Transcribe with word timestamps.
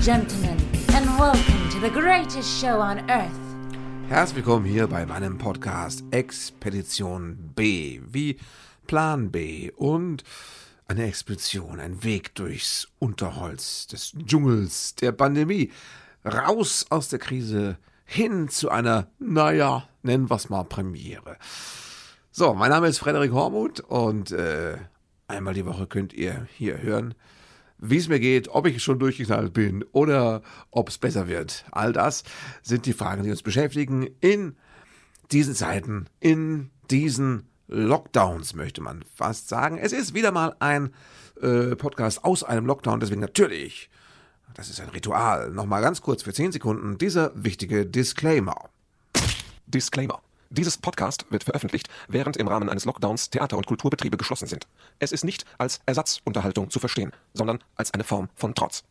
Gentlemen, 0.00 0.56
and 0.94 1.06
welcome 1.18 1.68
to 1.70 1.80
the 1.80 1.90
greatest 1.90 2.60
show 2.60 2.80
on 2.80 2.98
earth. 3.10 3.32
Herzlich 4.08 4.36
willkommen 4.36 4.64
hier 4.64 4.86
bei 4.86 5.04
meinem 5.04 5.38
Podcast 5.38 6.04
Expedition 6.12 7.52
B, 7.56 8.00
wie 8.06 8.38
Plan 8.86 9.32
B 9.32 9.72
und 9.72 10.22
eine 10.86 11.04
Expedition, 11.06 11.80
ein 11.80 12.04
Weg 12.04 12.34
durchs 12.36 12.88
Unterholz 13.00 13.88
des 13.88 14.12
Dschungels 14.24 14.94
der 14.94 15.10
Pandemie, 15.12 15.72
raus 16.24 16.86
aus 16.90 17.08
der 17.08 17.18
Krise 17.18 17.76
hin 18.04 18.48
zu 18.48 18.70
einer, 18.70 19.08
naja, 19.18 19.88
nennen 20.02 20.30
wir 20.30 20.36
es 20.36 20.48
mal 20.48 20.62
Premiere. 20.62 21.38
So, 22.30 22.54
mein 22.54 22.70
Name 22.70 22.86
ist 22.86 22.98
Frederik 22.98 23.32
Hormuth 23.32 23.80
und 23.80 24.30
äh, 24.30 24.76
einmal 25.26 25.54
die 25.54 25.66
Woche 25.66 25.88
könnt 25.88 26.12
ihr 26.12 26.46
hier 26.56 26.80
hören, 26.80 27.14
wie 27.78 27.96
es 27.96 28.08
mir 28.08 28.20
geht, 28.20 28.48
ob 28.48 28.66
ich 28.66 28.82
schon 28.82 28.98
durchgeknallt 28.98 29.52
bin 29.52 29.84
oder 29.92 30.42
ob 30.70 30.88
es 30.88 30.98
besser 30.98 31.28
wird. 31.28 31.64
All 31.70 31.92
das 31.92 32.24
sind 32.62 32.86
die 32.86 32.92
Fragen, 32.92 33.22
die 33.22 33.30
uns 33.30 33.42
beschäftigen 33.42 34.08
in 34.20 34.56
diesen 35.30 35.54
Zeiten, 35.54 36.06
in 36.20 36.70
diesen 36.90 37.44
Lockdowns, 37.68 38.54
möchte 38.54 38.80
man 38.80 39.04
fast 39.14 39.48
sagen. 39.48 39.78
Es 39.78 39.92
ist 39.92 40.14
wieder 40.14 40.32
mal 40.32 40.56
ein 40.58 40.90
äh, 41.40 41.76
Podcast 41.76 42.24
aus 42.24 42.42
einem 42.42 42.66
Lockdown, 42.66 43.00
deswegen 43.00 43.20
natürlich, 43.20 43.90
das 44.54 44.70
ist 44.70 44.80
ein 44.80 44.88
Ritual, 44.88 45.50
nochmal 45.50 45.82
ganz 45.82 46.00
kurz 46.00 46.22
für 46.22 46.32
10 46.32 46.52
Sekunden, 46.52 46.98
dieser 46.98 47.32
wichtige 47.34 47.84
Disclaimer. 47.86 48.70
Disclaimer. 49.66 50.22
Dieses 50.50 50.78
Podcast 50.78 51.26
wird 51.30 51.44
veröffentlicht, 51.44 51.88
während 52.08 52.38
im 52.38 52.48
Rahmen 52.48 52.70
eines 52.70 52.86
Lockdowns 52.86 53.28
Theater- 53.28 53.58
und 53.58 53.66
Kulturbetriebe 53.66 54.16
geschlossen 54.16 54.48
sind. 54.48 54.66
Es 54.98 55.12
ist 55.12 55.22
nicht 55.24 55.44
als 55.58 55.80
Ersatzunterhaltung 55.84 56.70
zu 56.70 56.78
verstehen, 56.78 57.12
sondern 57.34 57.58
als 57.76 57.92
eine 57.92 58.04
Form 58.04 58.30
von 58.34 58.54
Trotz. 58.54 58.82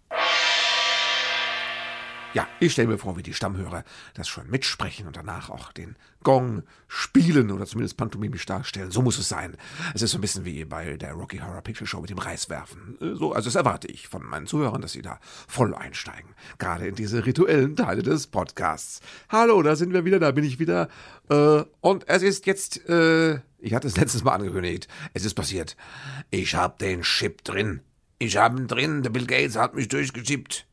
Ja, 2.38 2.48
ich 2.60 2.74
stelle 2.74 2.90
mir 2.90 3.00
vor, 3.00 3.18
wie 3.18 3.24
die 3.24 3.34
Stammhörer 3.34 3.84
das 4.14 4.28
schon 4.28 4.48
mitsprechen 4.48 5.08
und 5.08 5.18
danach 5.18 5.50
auch 5.50 5.72
den 5.72 5.96
Gong 6.22 6.62
spielen 6.88 7.50
oder 7.50 7.66
zumindest 7.66 7.98
pantomimisch 7.98 8.46
darstellen. 8.46 8.92
So 8.92 9.02
muss 9.02 9.18
es 9.18 9.28
sein. 9.28 9.58
Es 9.96 10.04
ist 10.04 10.12
so 10.12 10.20
ein 10.20 10.22
bisschen 10.22 10.46
wie 10.46 10.64
bei 10.64 10.98
der 10.98 11.14
Rocky 11.14 11.40
Horror 11.40 11.64
Picture 11.64 11.88
Show 11.88 12.00
mit 12.00 12.12
dem 12.12 12.20
Reiswerfen. 12.20 12.96
So, 13.00 13.34
also 13.34 13.48
das 13.48 13.56
erwarte 13.56 13.88
ich 13.88 14.08
von 14.08 14.24
meinen 14.24 14.46
Zuhörern, 14.46 14.84
dass 14.84 14.92
sie 14.92 15.02
da 15.02 15.20
voll 15.48 15.74
einsteigen. 15.74 16.36
Gerade 16.60 16.86
in 16.86 16.94
diese 16.94 17.26
rituellen 17.26 17.76
Teile 17.76 18.04
des 18.04 18.28
Podcasts. 18.28 19.02
Hallo, 19.30 19.64
da 19.64 19.76
sind 19.76 19.92
wir 19.92 20.06
wieder, 20.06 20.20
da 20.20 20.30
bin 20.30 20.44
ich 20.44 20.60
wieder. 20.60 20.90
Äh, 21.30 21.64
und 21.82 22.08
es 22.08 22.22
ist 22.22 22.46
jetzt, 22.46 22.88
äh, 22.88 23.40
ich 23.58 23.74
hatte 23.74 23.88
es 23.88 23.98
letztes 23.98 24.24
Mal 24.24 24.36
angekündigt, 24.36 24.88
es 25.16 25.26
ist 25.26 25.34
passiert. 25.34 25.76
Ich 26.30 26.54
hab 26.54 26.78
den 26.78 27.02
Chip 27.02 27.44
drin. 27.44 27.82
Ich 28.20 28.38
hab 28.38 28.56
ihn 28.60 28.68
drin, 28.68 29.02
der 29.02 29.10
Bill 29.10 29.26
Gates 29.26 29.56
hat 29.56 29.74
mich 29.74 29.88
durchgechippt. 29.88 30.67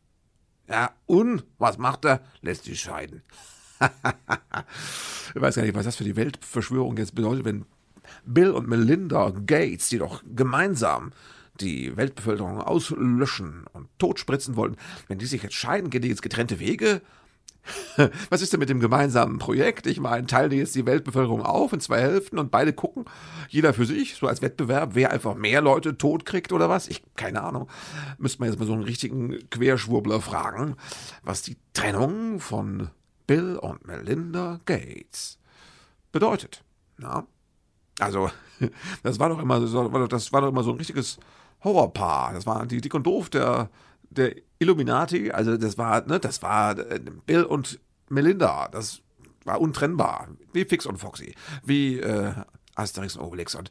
Ja, 0.68 0.92
und 1.06 1.44
was 1.58 1.78
macht 1.78 2.04
er? 2.04 2.20
Lässt 2.40 2.64
sich 2.64 2.80
scheiden. 2.80 3.22
ich 3.80 5.40
weiß 5.40 5.56
gar 5.56 5.62
nicht, 5.62 5.74
was 5.74 5.84
das 5.84 5.96
für 5.96 6.04
die 6.04 6.16
Weltverschwörung 6.16 6.96
jetzt 6.96 7.14
bedeutet, 7.14 7.44
wenn 7.44 7.66
Bill 8.24 8.50
und 8.50 8.68
Melinda 8.68 9.30
Gates, 9.30 9.88
die 9.88 9.98
doch 9.98 10.22
gemeinsam 10.34 11.12
die 11.60 11.96
Weltbevölkerung 11.96 12.60
auslöschen 12.60 13.64
und 13.72 13.88
totspritzen 13.98 14.56
wollten, 14.56 14.76
wenn 15.08 15.18
die 15.18 15.26
sich 15.26 15.42
jetzt 15.42 15.54
scheiden, 15.54 15.90
gehen 15.90 16.02
die 16.02 16.08
jetzt 16.08 16.22
getrennte 16.22 16.58
Wege? 16.58 17.00
Was 18.30 18.42
ist 18.42 18.52
denn 18.52 18.60
mit 18.60 18.68
dem 18.68 18.80
gemeinsamen 18.80 19.38
Projekt? 19.38 19.86
Ich 19.86 20.00
meine, 20.00 20.26
teilen 20.26 20.50
die 20.50 20.56
jetzt 20.56 20.74
die 20.74 20.86
Weltbevölkerung 20.86 21.42
auf 21.42 21.72
in 21.72 21.80
zwei 21.80 22.00
Hälften 22.00 22.38
und 22.38 22.50
beide 22.50 22.72
gucken, 22.72 23.04
jeder 23.48 23.72
für 23.72 23.86
sich, 23.86 24.16
so 24.16 24.26
als 24.26 24.42
Wettbewerb, 24.42 24.90
wer 24.94 25.10
einfach 25.10 25.34
mehr 25.34 25.60
Leute 25.60 25.96
tot 25.96 26.26
kriegt 26.26 26.52
oder 26.52 26.68
was? 26.68 26.88
Ich, 26.88 27.02
keine 27.16 27.42
Ahnung. 27.42 27.68
Müsste 28.18 28.40
man 28.40 28.50
jetzt 28.50 28.58
mal 28.58 28.66
so 28.66 28.74
einen 28.74 28.82
richtigen 28.82 29.48
Querschwurbler 29.50 30.20
fragen, 30.20 30.76
was 31.22 31.42
die 31.42 31.56
Trennung 31.72 32.40
von 32.40 32.90
Bill 33.26 33.56
und 33.56 33.86
Melinda 33.86 34.60
Gates 34.66 35.38
bedeutet. 36.12 36.62
Ja? 37.00 37.26
Also, 37.98 38.30
das 39.02 39.18
war 39.18 39.28
doch 39.28 39.38
immer 39.38 39.66
so, 39.66 40.06
das 40.06 40.32
war 40.32 40.40
doch 40.40 40.48
immer 40.48 40.62
so 40.62 40.70
ein 40.70 40.78
richtiges 40.78 41.18
Horrorpaar. 41.62 42.34
Das 42.34 42.46
war 42.46 42.66
die 42.66 42.80
Dick 42.80 42.94
und 42.94 43.06
Doof 43.06 43.30
der 43.30 43.70
der 44.16 44.36
Illuminati, 44.58 45.30
also 45.30 45.56
das 45.56 45.78
war, 45.78 46.06
ne, 46.06 46.20
das 46.20 46.42
war 46.42 46.78
äh, 46.78 47.00
Bill 47.26 47.44
und 47.44 47.80
Melinda, 48.08 48.68
das 48.68 49.02
war 49.44 49.60
untrennbar, 49.60 50.28
wie 50.52 50.64
Fix 50.64 50.86
und 50.86 50.98
Foxy, 50.98 51.34
wie 51.64 51.98
äh, 52.00 52.32
Asterix 52.74 53.16
und 53.16 53.24
Obelix 53.24 53.54
und 53.54 53.70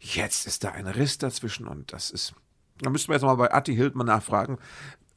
jetzt 0.00 0.46
ist 0.46 0.64
da 0.64 0.70
ein 0.70 0.86
Riss 0.86 1.18
dazwischen 1.18 1.66
und 1.66 1.92
das 1.92 2.10
ist, 2.10 2.34
da 2.80 2.90
müssten 2.90 3.08
wir 3.08 3.14
jetzt 3.14 3.24
mal 3.24 3.34
bei 3.34 3.52
Atti 3.52 3.74
Hildmann 3.74 4.06
nachfragen, 4.06 4.58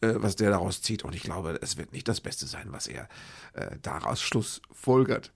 äh, 0.01 0.13
was 0.16 0.35
der 0.35 0.50
daraus 0.50 0.81
zieht 0.81 1.03
und 1.03 1.16
ich 1.16 1.23
glaube, 1.23 1.57
es 1.62 1.78
wird 1.78 1.94
nicht 1.94 2.07
das 2.07 2.22
Beste 2.22 2.45
sein, 2.45 2.67
was 2.72 2.88
er 2.88 3.07
äh, 3.53 3.78
daraus 3.81 4.22
schlussfolgert. 4.22 5.31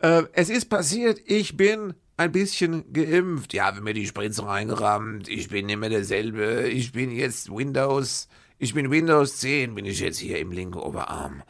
Äh, 0.00 0.24
es 0.32 0.48
ist 0.48 0.66
passiert, 0.66 1.20
ich 1.26 1.56
bin 1.56 1.94
ein 2.16 2.32
bisschen 2.32 2.92
geimpft. 2.92 3.52
Ja, 3.54 3.76
wenn 3.76 3.84
mir 3.84 3.94
die 3.94 4.06
Spritze 4.06 4.44
reingerammt, 4.46 5.28
ich 5.28 5.48
bin 5.48 5.66
nicht 5.66 5.78
mehr 5.78 5.90
derselbe, 5.90 6.68
ich 6.68 6.92
bin 6.92 7.10
jetzt 7.10 7.50
Windows 7.50 8.28
ich 8.58 8.72
bin 8.72 8.90
Windows 8.90 9.38
10, 9.40 9.74
bin 9.74 9.84
ich 9.84 10.00
jetzt 10.00 10.18
hier 10.18 10.38
im 10.38 10.52
linken 10.52 10.78
Oberarm. 10.78 11.42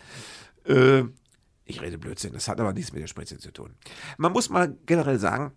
Äh, 0.64 1.04
ich 1.64 1.80
rede 1.80 1.98
Blödsinn, 1.98 2.32
das 2.32 2.48
hat 2.48 2.60
aber 2.60 2.72
nichts 2.72 2.92
mit 2.92 3.02
der 3.02 3.06
Spritze 3.06 3.38
zu 3.38 3.52
tun. 3.52 3.75
Man 4.16 4.32
muss 4.32 4.48
mal 4.48 4.76
generell 4.86 5.19
sagen, 5.19 5.52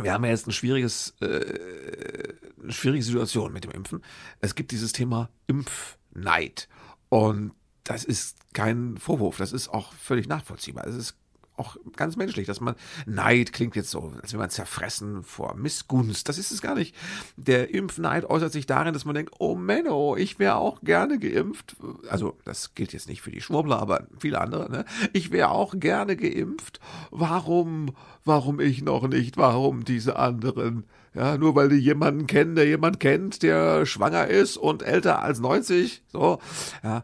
wir 0.00 0.12
haben 0.12 0.24
ja 0.24 0.30
jetzt 0.30 0.46
ein 0.46 0.52
schwieriges, 0.52 1.14
äh, 1.20 2.34
eine 2.62 2.72
schwierige 2.72 3.04
Situation 3.04 3.52
mit 3.52 3.64
dem 3.64 3.72
Impfen. 3.72 4.02
Es 4.40 4.54
gibt 4.54 4.70
dieses 4.70 4.92
Thema 4.92 5.28
Impfneid. 5.46 6.68
Und 7.08 7.52
das 7.84 8.04
ist 8.04 8.38
kein 8.52 8.96
Vorwurf, 8.96 9.36
das 9.38 9.52
ist 9.52 9.68
auch 9.68 9.92
völlig 9.92 10.28
nachvollziehbar. 10.28 10.86
Es 10.86 10.94
ist 10.94 11.16
auch 11.60 11.76
ganz 11.96 12.16
menschlich, 12.16 12.46
dass 12.46 12.60
man 12.60 12.74
Neid 13.06 13.52
klingt 13.52 13.76
jetzt 13.76 13.90
so, 13.90 14.12
als 14.20 14.32
wenn 14.32 14.40
man 14.40 14.50
zerfressen 14.50 15.22
vor 15.22 15.54
Missgunst. 15.54 16.28
Das 16.28 16.38
ist 16.38 16.50
es 16.50 16.62
gar 16.62 16.74
nicht. 16.74 16.94
Der 17.36 17.72
Impfneid 17.72 18.24
äußert 18.24 18.52
sich 18.52 18.66
darin, 18.66 18.94
dass 18.94 19.04
man 19.04 19.14
denkt, 19.14 19.34
oh 19.38 19.54
Menno, 19.54 20.16
ich 20.16 20.38
wäre 20.38 20.56
auch 20.56 20.80
gerne 20.80 21.18
geimpft. 21.18 21.76
Also 22.08 22.36
das 22.44 22.74
gilt 22.74 22.92
jetzt 22.92 23.08
nicht 23.08 23.22
für 23.22 23.30
die 23.30 23.40
Schwurbler, 23.40 23.78
aber 23.78 24.06
viele 24.18 24.40
andere. 24.40 24.70
Ne? 24.70 24.84
Ich 25.12 25.30
wäre 25.30 25.50
auch 25.50 25.78
gerne 25.78 26.16
geimpft. 26.16 26.80
Warum, 27.10 27.94
warum 28.24 28.58
ich 28.58 28.82
noch 28.82 29.06
nicht? 29.06 29.36
Warum 29.36 29.84
diese 29.84 30.16
anderen? 30.16 30.84
Ja, 31.14 31.36
nur 31.36 31.56
weil 31.56 31.68
die 31.68 31.76
jemanden 31.76 32.26
kennen, 32.26 32.54
der 32.54 32.66
jemand 32.66 33.00
kennt, 33.00 33.42
der 33.42 33.84
schwanger 33.84 34.28
ist 34.28 34.56
und 34.56 34.82
älter 34.82 35.22
als 35.22 35.40
90. 35.40 36.04
So, 36.12 36.38
ja, 36.84 37.02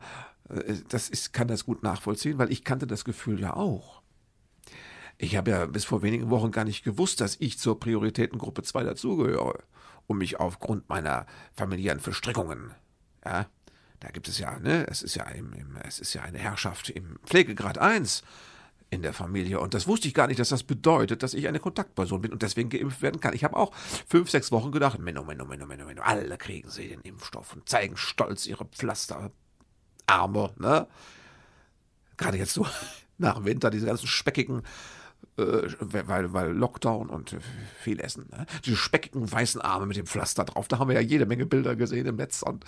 äh, 0.49 0.75
das 0.88 1.09
ist, 1.09 1.33
kann 1.33 1.49
das 1.49 1.65
gut 1.65 1.83
nachvollziehen, 1.83 2.38
weil 2.38 2.53
ich 2.53 2.65
kannte 2.65 2.87
das 2.87 3.05
Gefühl 3.05 3.41
ja 3.41 3.55
auch. 3.55 4.03
Ich 5.19 5.37
habe 5.37 5.50
ja 5.50 5.66
bis 5.66 5.84
vor 5.84 6.03
wenigen 6.03 6.31
Wochen 6.31 6.50
gar 6.50 6.65
nicht 6.65 6.84
gewusst, 6.84 7.21
dass 7.21 7.37
ich 7.41 7.59
zur 7.59 7.81
Prioritätengruppe 7.81 8.62
2 8.62 8.84
dazugehöre 8.84 9.62
und 10.06 10.19
mich 10.19 10.38
aufgrund 10.38 10.88
meiner 10.88 11.27
familiären 11.54 12.00
Verstrickungen, 12.00 12.72
ja, 13.25 13.47
da 14.00 14.09
gibt 14.09 14.28
es 14.28 14.38
ja, 14.38 14.59
ne, 14.59 14.87
es 14.88 15.03
ist 15.03 15.15
ja, 15.16 15.25
im, 15.25 15.53
im, 15.55 15.76
es 15.87 15.99
ist 15.99 16.12
ja 16.12 16.22
eine 16.22 16.38
Herrschaft 16.38 16.91
im 16.91 17.19
Pflegegrad 17.25 17.78
1 17.78 18.22
in 18.91 19.03
der 19.03 19.12
Familie. 19.12 19.59
Und 19.60 19.75
das 19.75 19.88
wusste 19.88 20.06
ich 20.06 20.15
gar 20.15 20.26
nicht, 20.26 20.38
dass 20.38 20.50
das 20.50 20.62
bedeutet, 20.62 21.22
dass 21.22 21.34
ich 21.34 21.49
eine 21.49 21.59
Kontaktperson 21.59 22.21
bin 22.21 22.32
und 22.32 22.43
deswegen 22.43 22.69
geimpft 22.69 23.03
werden 23.03 23.21
kann. 23.21 23.34
Ich 23.34 23.43
habe 23.43 23.56
auch 23.56 23.75
fünf, 23.75 24.31
sechs 24.31 24.53
Wochen 24.53 24.71
gedacht, 24.71 24.99
Menno, 24.99 25.25
Menno, 25.25 25.44
Menno, 25.44 25.66
Menno, 25.66 25.87
Menno, 25.87 26.03
alle 26.03 26.37
kriegen 26.38 26.71
sie 26.71 26.88
den 26.88 27.00
Impfstoff 27.00 27.55
und 27.55 27.69
zeigen 27.69 27.97
stolz 27.97 28.46
ihre 28.46 28.67
Pflasterarme, 28.67 29.32
ne? 30.58 30.87
Gerade 32.17 32.38
jetzt 32.38 32.55
so 32.55 32.67
nach 33.19 33.37
dem 33.37 33.44
Winter, 33.44 33.70
diese 33.70 33.87
ganzen 33.87 34.06
speckigen 34.06 34.62
äh, 35.39 35.69
weil, 35.81 36.33
weil 36.33 36.53
Lockdown 36.53 37.11
und 37.11 37.37
viel 37.81 38.01
Essen. 38.01 38.27
Ne? 38.31 38.47
Diese 38.65 38.77
speckigen 38.77 39.31
weißen 39.31 39.61
Arme 39.61 39.87
mit 39.87 39.97
dem 39.97 40.07
Pflaster 40.07 40.45
drauf. 40.45 40.69
Da 40.69 40.79
haben 40.79 40.89
wir 40.89 40.95
ja 40.95 41.01
jede 41.01 41.27
Menge 41.27 41.47
Bilder 41.47 41.77
gesehen 41.77 42.07
im 42.07 42.17
Netz. 42.17 42.43
Und 42.43 42.65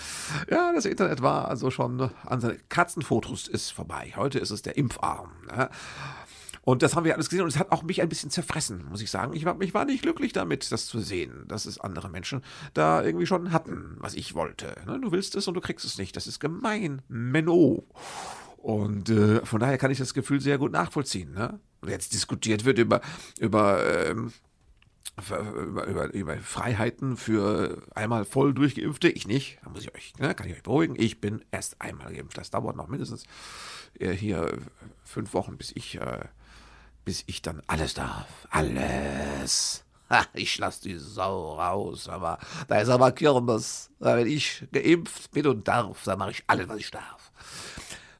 ja, 0.50 0.72
das 0.74 0.84
Internet 0.84 1.22
war 1.22 1.48
also 1.48 1.70
schon 1.70 2.10
an 2.26 2.40
seine 2.40 2.58
Katzenfotos 2.68 3.48
ist 3.48 3.70
vorbei. 3.70 4.12
Heute 4.16 4.38
ist 4.38 4.50
es 4.50 4.62
der 4.62 4.76
Impfarm. 4.76 5.30
Ne? 5.50 5.70
Und 6.68 6.82
das 6.82 6.94
haben 6.94 7.04
wir 7.04 7.14
alles 7.14 7.30
gesehen 7.30 7.44
und 7.44 7.48
es 7.48 7.58
hat 7.58 7.72
auch 7.72 7.82
mich 7.82 8.02
ein 8.02 8.10
bisschen 8.10 8.28
zerfressen, 8.28 8.84
muss 8.90 9.00
ich 9.00 9.10
sagen. 9.10 9.32
Ich 9.32 9.46
war, 9.46 9.58
ich 9.62 9.72
war 9.72 9.86
nicht 9.86 10.02
glücklich 10.02 10.34
damit, 10.34 10.70
das 10.70 10.84
zu 10.84 11.00
sehen, 11.00 11.46
dass 11.48 11.64
es 11.64 11.80
andere 11.80 12.10
Menschen 12.10 12.42
da 12.74 13.02
irgendwie 13.02 13.24
schon 13.24 13.52
hatten, 13.52 13.96
was 14.00 14.12
ich 14.12 14.34
wollte. 14.34 14.76
Ne? 14.84 15.00
Du 15.00 15.10
willst 15.10 15.34
es 15.34 15.48
und 15.48 15.54
du 15.54 15.62
kriegst 15.62 15.86
es 15.86 15.96
nicht. 15.96 16.14
Das 16.14 16.26
ist 16.26 16.40
gemein. 16.40 17.00
Menno. 17.08 17.86
Und 18.58 19.08
äh, 19.08 19.44
von 19.46 19.60
daher 19.60 19.78
kann 19.78 19.90
ich 19.90 19.98
das 19.98 20.14
Gefühl 20.14 20.40
sehr 20.40 20.58
gut 20.58 20.72
nachvollziehen. 20.72 21.32
Ne? 21.32 21.60
Jetzt 21.86 22.12
diskutiert 22.12 22.64
wird 22.64 22.78
über, 22.78 23.00
über, 23.38 23.82
ähm, 24.06 24.32
über, 25.16 25.86
über, 25.86 26.12
über 26.12 26.36
Freiheiten 26.38 27.16
für 27.16 27.82
einmal 27.94 28.24
voll 28.24 28.52
durchgeimpfte. 28.52 29.08
Ich 29.08 29.28
nicht. 29.28 29.58
Da 29.62 29.70
muss 29.70 29.82
ich 29.82 29.94
euch, 29.94 30.12
ne, 30.18 30.34
kann 30.34 30.48
ich 30.48 30.54
euch 30.54 30.62
beruhigen. 30.64 30.96
Ich 30.98 31.20
bin 31.20 31.44
erst 31.52 31.80
einmal 31.80 32.12
geimpft. 32.12 32.36
Das 32.36 32.50
dauert 32.50 32.76
noch 32.76 32.88
mindestens 32.88 33.24
äh, 34.00 34.10
hier 34.10 34.58
fünf 35.04 35.34
Wochen, 35.34 35.56
bis 35.56 35.70
ich, 35.74 35.94
äh, 36.00 36.24
bis 37.04 37.22
ich 37.26 37.42
dann 37.42 37.62
alles 37.68 37.94
darf. 37.94 38.26
Alles. 38.50 39.84
Ha, 40.10 40.26
ich 40.32 40.58
lass 40.58 40.80
die 40.80 40.96
Sau 40.96 41.54
raus, 41.54 42.08
aber 42.08 42.38
da 42.66 42.80
ist 42.80 42.88
aber 42.88 43.12
Kirmes. 43.12 43.90
Wenn 44.00 44.26
ich 44.26 44.66
geimpft 44.72 45.30
bin 45.30 45.46
und 45.46 45.68
darf, 45.68 46.02
dann 46.04 46.18
mache 46.18 46.32
ich 46.32 46.44
alles, 46.48 46.68
was 46.68 46.78
ich 46.78 46.90
darf. 46.90 47.30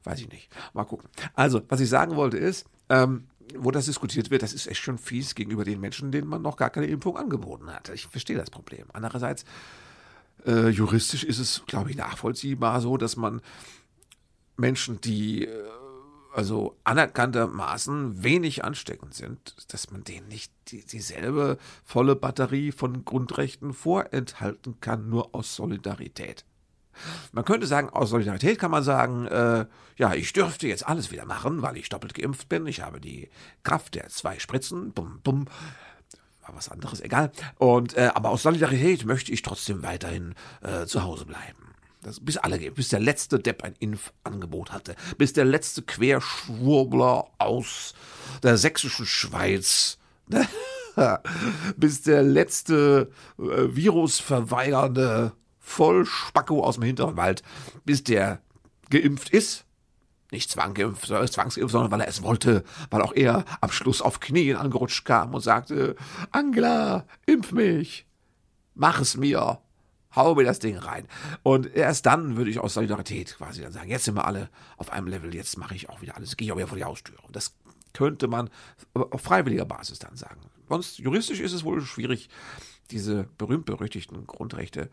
Weiß 0.09 0.21
ich 0.21 0.29
nicht. 0.29 0.49
Mal 0.73 0.85
gucken. 0.85 1.07
Also, 1.35 1.61
was 1.69 1.79
ich 1.81 1.87
sagen 1.87 2.15
wollte 2.15 2.37
ist, 2.37 2.65
ähm, 2.89 3.25
wo 3.55 3.69
das 3.69 3.85
diskutiert 3.85 4.31
wird, 4.31 4.41
das 4.41 4.53
ist 4.53 4.65
echt 4.65 4.81
schon 4.81 4.97
fies 4.97 5.35
gegenüber 5.35 5.63
den 5.63 5.79
Menschen, 5.79 6.11
denen 6.11 6.27
man 6.27 6.41
noch 6.41 6.57
gar 6.57 6.71
keine 6.71 6.87
Impfung 6.87 7.15
angeboten 7.15 7.71
hat. 7.71 7.89
Ich 7.89 8.07
verstehe 8.07 8.35
das 8.35 8.49
Problem. 8.49 8.87
Andererseits, 8.91 9.45
äh, 10.47 10.69
juristisch 10.69 11.23
ist 11.23 11.37
es, 11.37 11.63
glaube 11.67 11.91
ich, 11.91 11.95
nachvollziehbar 11.95 12.81
so, 12.81 12.97
dass 12.97 13.17
man 13.17 13.41
Menschen, 14.57 14.99
die 14.99 15.45
äh, 15.45 15.63
also 16.33 16.75
anerkanntermaßen 16.85 18.23
wenig 18.23 18.63
ansteckend 18.63 19.13
sind, 19.13 19.71
dass 19.71 19.91
man 19.91 20.03
denen 20.03 20.27
nicht 20.27 20.51
die, 20.69 20.83
dieselbe 20.83 21.59
volle 21.83 22.15
Batterie 22.15 22.71
von 22.71 23.05
Grundrechten 23.05 23.73
vorenthalten 23.73 24.79
kann, 24.81 25.07
nur 25.07 25.35
aus 25.35 25.55
Solidarität. 25.55 26.45
Man 27.31 27.45
könnte 27.45 27.67
sagen, 27.67 27.89
aus 27.89 28.09
Solidarität 28.09 28.59
kann 28.59 28.71
man 28.71 28.83
sagen, 28.83 29.27
äh, 29.27 29.65
ja, 29.97 30.13
ich 30.13 30.33
dürfte 30.33 30.67
jetzt 30.67 30.87
alles 30.87 31.11
wieder 31.11 31.25
machen, 31.25 31.61
weil 31.61 31.77
ich 31.77 31.89
doppelt 31.89 32.13
geimpft 32.13 32.49
bin. 32.49 32.65
Ich 32.67 32.81
habe 32.81 33.01
die 33.01 33.29
Kraft 33.63 33.95
der 33.95 34.07
zwei 34.09 34.39
Spritzen. 34.39 34.91
Bum, 34.93 35.19
bum. 35.23 35.45
War 36.41 36.55
was 36.55 36.69
anderes, 36.69 37.01
egal. 37.01 37.31
Und, 37.57 37.95
äh, 37.97 38.11
aber 38.13 38.29
aus 38.29 38.43
Solidarität 38.43 39.05
möchte 39.05 39.31
ich 39.31 39.41
trotzdem 39.41 39.83
weiterhin 39.83 40.35
äh, 40.61 40.85
zu 40.85 41.03
Hause 41.03 41.25
bleiben. 41.25 41.69
Das, 42.01 42.21
bis 42.21 42.37
alle, 42.37 42.57
bis 42.71 42.87
der 42.89 43.01
letzte 43.01 43.39
Depp 43.39 43.63
ein 43.63 43.75
Impfangebot 43.77 44.71
hatte, 44.71 44.95
bis 45.17 45.33
der 45.33 45.43
letzte 45.43 45.81
Querschwurbler 45.81 47.25
aus 47.39 47.93
der 48.41 48.57
sächsischen 48.57 49.05
Schweiz, 49.05 49.97
bis 51.75 52.01
der 52.01 52.23
letzte 52.23 53.11
äh, 53.37 53.41
virusverweigernde 53.41 55.33
Vollspacko 55.69 56.63
aus 56.63 56.75
dem 56.75 56.83
hinteren 56.83 57.15
Wald, 57.15 57.43
bis 57.85 58.03
der 58.03 58.41
geimpft 58.89 59.29
ist. 59.29 59.65
Nicht 60.31 60.49
zwanggeimpft, 60.49 61.05
zwangsgeimpft, 61.05 61.71
sondern 61.71 61.91
weil 61.91 62.01
er 62.01 62.07
es 62.07 62.21
wollte, 62.21 62.63
weil 62.89 63.01
auch 63.01 63.13
er 63.13 63.45
am 63.61 63.71
Schluss 63.71 64.01
auf 64.01 64.19
Knien 64.19 64.57
angerutscht 64.57 65.05
kam 65.05 65.33
und 65.33 65.41
sagte, 65.41 65.95
Angela, 66.31 67.05
impf 67.25 67.51
mich, 67.51 68.05
mach 68.75 68.99
es 68.99 69.15
mir, 69.15 69.59
hau 70.15 70.35
mir 70.35 70.43
das 70.43 70.59
Ding 70.59 70.77
rein. 70.77 71.07
Und 71.43 71.73
erst 71.75 72.05
dann 72.05 72.35
würde 72.35 72.51
ich 72.51 72.59
aus 72.59 72.73
Solidarität 72.73 73.37
quasi 73.37 73.61
dann 73.61 73.71
sagen, 73.71 73.89
jetzt 73.89 74.05
sind 74.05 74.15
wir 74.15 74.25
alle 74.25 74.49
auf 74.77 74.91
einem 74.91 75.07
Level, 75.07 75.33
jetzt 75.33 75.57
mache 75.57 75.75
ich 75.75 75.89
auch 75.89 76.01
wieder 76.01 76.15
alles, 76.15 76.35
gehe 76.35 76.47
ich 76.47 76.51
auch 76.51 76.57
wieder 76.57 76.67
vor 76.67 76.77
die 76.77 76.83
Haustür. 76.83 77.17
Und 77.23 77.35
das 77.35 77.55
könnte 77.93 78.27
man 78.27 78.49
auf 78.93 79.21
freiwilliger 79.21 79.65
Basis 79.65 79.99
dann 79.99 80.15
sagen. 80.15 80.41
Sonst 80.67 80.99
juristisch 80.99 81.39
ist 81.39 81.53
es 81.53 81.63
wohl 81.63 81.81
schwierig, 81.81 82.29
diese 82.91 83.27
berühmt-berüchtigten 83.37 84.27
Grundrechte 84.27 84.89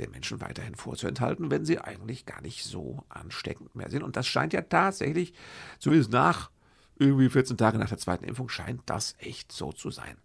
den 0.00 0.10
Menschen 0.10 0.40
weiterhin 0.40 0.74
vorzuenthalten, 0.74 1.50
wenn 1.50 1.64
sie 1.64 1.78
eigentlich 1.78 2.26
gar 2.26 2.40
nicht 2.40 2.64
so 2.64 3.04
ansteckend 3.08 3.74
mehr 3.74 3.90
sind. 3.90 4.02
Und 4.02 4.16
das 4.16 4.26
scheint 4.26 4.52
ja 4.52 4.62
tatsächlich, 4.62 5.34
zumindest 5.78 6.12
nach 6.12 6.50
irgendwie 6.98 7.28
14 7.28 7.56
Tage 7.56 7.78
nach 7.78 7.88
der 7.88 7.98
zweiten 7.98 8.24
Impfung, 8.24 8.48
scheint 8.48 8.82
das 8.86 9.14
echt 9.18 9.52
so 9.52 9.72
zu 9.72 9.90
sein. 9.90 10.16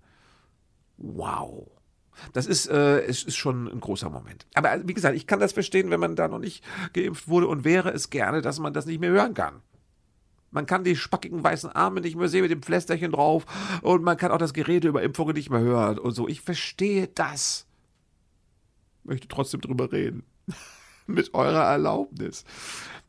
Wow. 0.98 1.72
Das 2.34 2.46
ist, 2.46 2.68
äh, 2.68 3.02
es 3.02 3.24
ist 3.24 3.36
schon 3.36 3.68
ein 3.68 3.80
großer 3.80 4.10
Moment. 4.10 4.46
Aber 4.54 4.74
äh, 4.74 4.82
wie 4.86 4.94
gesagt, 4.94 5.16
ich 5.16 5.28
kann 5.28 5.40
das 5.40 5.54
verstehen, 5.54 5.90
wenn 5.90 6.00
man 6.00 6.16
da 6.16 6.28
noch 6.28 6.40
nicht 6.40 6.64
geimpft 6.94 7.28
wurde 7.28 7.48
und 7.48 7.66
wäre 7.66 7.92
es 7.92 8.10
gerne, 8.10 8.42
dass 8.42 8.60
man 8.60 8.74
das 8.74 8.86
nicht 8.86 9.00
mehr 9.00 9.12
hören 9.12 9.34
kann. 9.34 9.62
Man 10.52 10.66
kann 10.66 10.86
die 10.86 10.96
spackigen 10.96 11.44
weißen 11.44 11.72
Arme 11.72 12.00
nicht 12.00 12.16
mehr 12.16 12.30
sehen 12.30 12.44
mit 12.44 12.52
dem 12.52 12.62
Pflästerchen 12.62 13.12
drauf 13.12 13.46
und 13.82 14.04
man 14.04 14.16
kann 14.16 14.32
auch 14.32 14.38
das 14.38 14.54
Gerede 14.54 14.88
über 14.88 15.04
Impfungen 15.04 15.36
nicht 15.36 15.50
mehr 15.50 15.60
hören 15.60 16.00
und 16.00 16.14
so. 16.14 16.30
Ich 16.30 16.40
verstehe 16.42 17.08
das 17.08 17.68
möchte 19.06 19.28
trotzdem 19.28 19.62
drüber 19.62 19.92
reden. 19.92 20.24
Mit 21.08 21.34
eurer 21.34 21.66
Erlaubnis. 21.66 22.46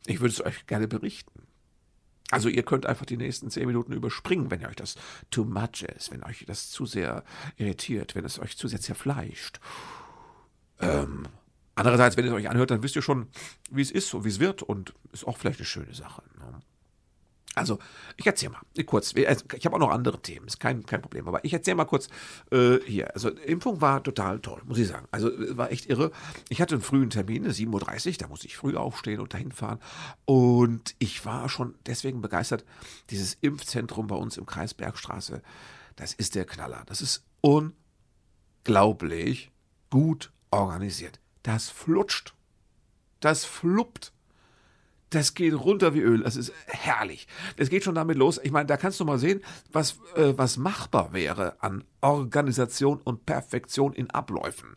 Ich 0.05 0.19
würde 0.19 0.33
es 0.33 0.45
euch 0.45 0.67
gerne 0.67 0.87
berichten. 0.87 1.47
Also 2.29 2.49
ihr 2.49 2.63
könnt 2.63 2.85
einfach 2.85 3.05
die 3.05 3.17
nächsten 3.17 3.49
zehn 3.49 3.65
Minuten 3.65 3.93
überspringen, 3.93 4.51
wenn 4.51 4.65
euch 4.65 4.75
das 4.75 4.95
too 5.31 5.45
much 5.45 5.83
ist, 5.95 6.11
wenn 6.11 6.23
euch 6.23 6.43
das 6.45 6.69
zu 6.69 6.85
sehr 6.85 7.23
irritiert, 7.55 8.15
wenn 8.15 8.25
es 8.25 8.39
euch 8.39 8.57
zu 8.57 8.67
sehr 8.67 8.81
zerfleischt. 8.81 9.59
Ähm, 10.79 11.23
andererseits, 11.75 12.17
wenn 12.17 12.25
ihr 12.25 12.31
es 12.31 12.37
euch 12.37 12.49
anhört, 12.49 12.71
dann 12.71 12.83
wisst 12.83 12.97
ihr 12.97 13.01
schon, 13.01 13.27
wie 13.71 13.81
es 13.81 13.91
ist 13.91 14.13
und 14.13 14.25
wie 14.25 14.29
es 14.29 14.39
wird 14.39 14.61
und 14.61 14.93
ist 15.13 15.25
auch 15.25 15.37
vielleicht 15.37 15.59
eine 15.59 15.65
schöne 15.65 15.93
Sache. 15.93 16.21
Ne? 16.37 16.59
Also, 17.57 17.79
ich 18.15 18.27
erzähle 18.27 18.53
mal 18.53 18.61
kurz. 18.85 19.13
Also, 19.15 19.45
ich 19.55 19.65
habe 19.65 19.75
auch 19.75 19.79
noch 19.79 19.89
andere 19.89 20.21
Themen, 20.21 20.47
ist 20.47 20.59
kein, 20.59 20.85
kein 20.85 21.01
Problem. 21.01 21.27
Aber 21.27 21.43
ich 21.43 21.53
erzähle 21.53 21.75
mal 21.75 21.85
kurz 21.85 22.07
äh, 22.51 22.77
hier. 22.85 23.13
Also, 23.13 23.29
Impfung 23.29 23.81
war 23.81 24.03
total 24.03 24.39
toll, 24.39 24.61
muss 24.65 24.77
ich 24.77 24.87
sagen. 24.87 25.07
Also, 25.11 25.31
war 25.57 25.71
echt 25.71 25.87
irre. 25.87 26.11
Ich 26.49 26.61
hatte 26.61 26.75
einen 26.75 26.83
frühen 26.83 27.09
Termin, 27.09 27.47
7.30 27.47 28.07
Uhr, 28.07 28.13
da 28.19 28.27
musste 28.27 28.45
ich 28.47 28.57
früh 28.57 28.75
aufstehen 28.75 29.19
und 29.19 29.33
dahin 29.33 29.51
fahren. 29.51 29.79
Und 30.25 30.95
ich 30.99 31.25
war 31.25 31.49
schon 31.49 31.75
deswegen 31.85 32.21
begeistert. 32.21 32.63
Dieses 33.09 33.37
Impfzentrum 33.41 34.07
bei 34.07 34.15
uns 34.15 34.37
im 34.37 34.45
Kreis 34.45 34.73
Bergstraße, 34.73 35.41
das 35.95 36.13
ist 36.13 36.35
der 36.35 36.45
Knaller. 36.45 36.83
Das 36.85 37.01
ist 37.01 37.25
unglaublich 38.63 39.51
gut 39.89 40.31
organisiert. 40.51 41.19
Das 41.43 41.69
flutscht. 41.69 42.33
Das 43.19 43.45
fluppt 43.45 44.13
das 45.09 45.33
geht 45.33 45.53
runter 45.53 45.93
wie 45.93 46.01
Öl. 46.01 46.23
Das 46.23 46.35
ist 46.35 46.53
herrlich. 46.67 47.27
Das 47.57 47.69
geht 47.69 47.83
schon 47.83 47.95
damit 47.95 48.17
los. 48.17 48.39
Ich 48.43 48.51
meine, 48.51 48.65
da 48.65 48.77
kannst 48.77 48.99
du 48.99 49.05
mal 49.05 49.19
sehen, 49.19 49.41
was, 49.71 49.99
äh, 50.15 50.33
was 50.35 50.57
machbar 50.57 51.13
wäre 51.13 51.61
an 51.61 51.83
Organisation 52.01 53.01
und 53.01 53.25
Perfektion 53.25 53.93
in 53.93 54.09
Abläufen. 54.09 54.75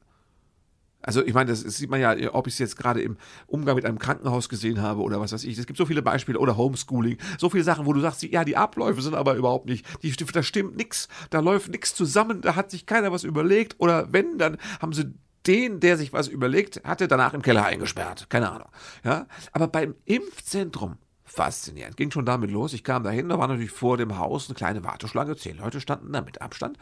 Also 1.03 1.25
ich 1.25 1.33
meine, 1.33 1.51
das, 1.51 1.61
sieht 1.61 1.91
man 1.91 2.01
ja, 2.01 2.15
ob 2.35 2.47
ich 2.47 2.55
es 2.55 2.59
jetzt 2.59 2.77
gerade 2.77 3.01
im 3.01 3.17
Umgang 3.47 3.75
mit 3.75 3.87
einem 3.87 3.99
Krankenhaus 3.99 4.49
gesehen 4.49 4.83
habe 4.83 5.01
oder 5.01 5.19
was 5.19 5.33
weiß 5.33 5.45
ich. 5.45 5.57
Es 5.57 5.67
gibt 5.67 5.79
so 5.79 5.87
viele 5.87 6.03
Beispiele 6.03 6.39
oder 6.39 6.57
Homeschooling, 6.57 7.17
so 7.39 7.49
viele 7.49 7.65
Sachen, 7.65 7.87
wo 7.87 7.93
du 7.95 8.01
sagst, 8.01 8.23
ja, 8.23 8.45
die 8.45 8.57
Abläufe 8.57 9.01
sind 9.01 9.15
aber 9.15 9.35
überhaupt 9.35 9.67
nicht, 9.67 9.87
die, 10.03 10.13
da 10.13 10.43
stimmt 10.43 10.77
nichts, 10.77 11.09
da 11.31 11.41
läuft 11.41 11.71
nichts 11.71 11.95
zusammen, 11.95 12.43
da 12.43 12.55
hat 12.55 12.71
sich 12.71 12.85
keiner 12.85 13.13
was 13.13 13.25
überlegt 13.25 13.77
oder 13.79 14.13
wenn, 14.13 14.37
dann 14.37 14.59
haben 14.81 14.93
sie 14.93 15.15
den, 15.47 15.81
der 15.81 15.97
sich 15.97 16.13
was 16.13 16.29
überlegt 16.29 16.83
hatte, 16.85 17.09
danach 17.09 17.35
im 17.35 17.43
Keller 17.43 17.65
eingesperrt. 17.65 18.29
Keine 18.29 18.51
Ahnung. 18.51 18.69
Ja? 19.05 19.27
Aber 19.53 19.69
beim 19.69 19.95
Impfzentrum, 20.05 20.99
faszinierend, 21.25 21.97
ging 21.97 22.11
schon 22.11 22.27
damit 22.27 22.51
los. 22.51 22.73
Ich 22.73 22.85
kam 22.85 23.05
dahin, 23.05 23.29
da 23.29 23.39
war 23.39 23.49
natürlich 23.49 23.71
vor 23.71 23.97
dem 23.97 24.19
Haus 24.19 24.49
eine 24.49 24.57
kleine 24.57 24.85
Warteschlange, 24.85 25.37
zehn 25.37 25.57
Leute 25.57 25.81
standen 25.81 26.13
da 26.13 26.21
mit 26.21 26.43
Abstand. 26.43 26.79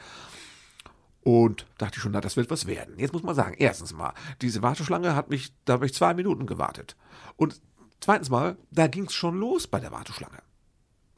Und 1.23 1.67
dachte 1.77 1.97
ich 1.97 2.03
schon, 2.03 2.13
na, 2.13 2.21
das 2.21 2.37
wird 2.37 2.51
was 2.51 2.67
werden. 2.67 2.99
Jetzt 2.99 3.13
muss 3.13 3.23
man 3.23 3.35
sagen, 3.35 3.55
erstens 3.59 3.93
mal, 3.93 4.15
diese 4.41 4.63
Warteschlange 4.63 5.15
hat 5.15 5.29
mich, 5.29 5.53
da 5.65 5.75
habe 5.75 5.87
ich 5.87 5.95
zwei 5.95 6.15
Minuten 6.15 6.47
gewartet. 6.47 6.97
Und 7.37 7.61
zweitens 8.01 8.31
mal, 8.31 8.57
da 8.71 8.87
ging 8.87 9.05
es 9.05 9.15
schon 9.15 9.39
los 9.39 9.67
bei 9.67 9.79
der 9.79 9.93
Warteschlange. 9.93 10.39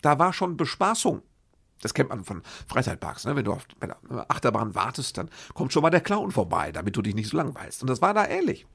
Da 0.03 0.19
war 0.19 0.33
schon 0.33 0.57
Bespaßung. 0.57 1.23
Das 1.81 1.95
kennt 1.95 2.11
man 2.11 2.25
von 2.25 2.43
Freizeitparks. 2.69 3.25
Ne? 3.25 3.37
Wenn 3.37 3.45
du 3.45 3.53
auf 3.53 3.67
der 3.81 3.97
Achterbahn 4.29 4.75
wartest, 4.75 5.19
dann 5.19 5.31
kommt 5.55 5.73
schon 5.73 5.83
mal 5.83 5.91
der 5.91 6.01
Clown 6.01 6.31
vorbei, 6.31 6.73
damit 6.73 6.97
du 6.97 7.03
dich 7.03 7.15
nicht 7.15 7.29
so 7.29 7.37
langweilst. 7.37 7.83
Und 7.83 7.89
das 7.89 8.03
war 8.03 8.15
da 8.15 8.27
ähnlich. 8.27 8.67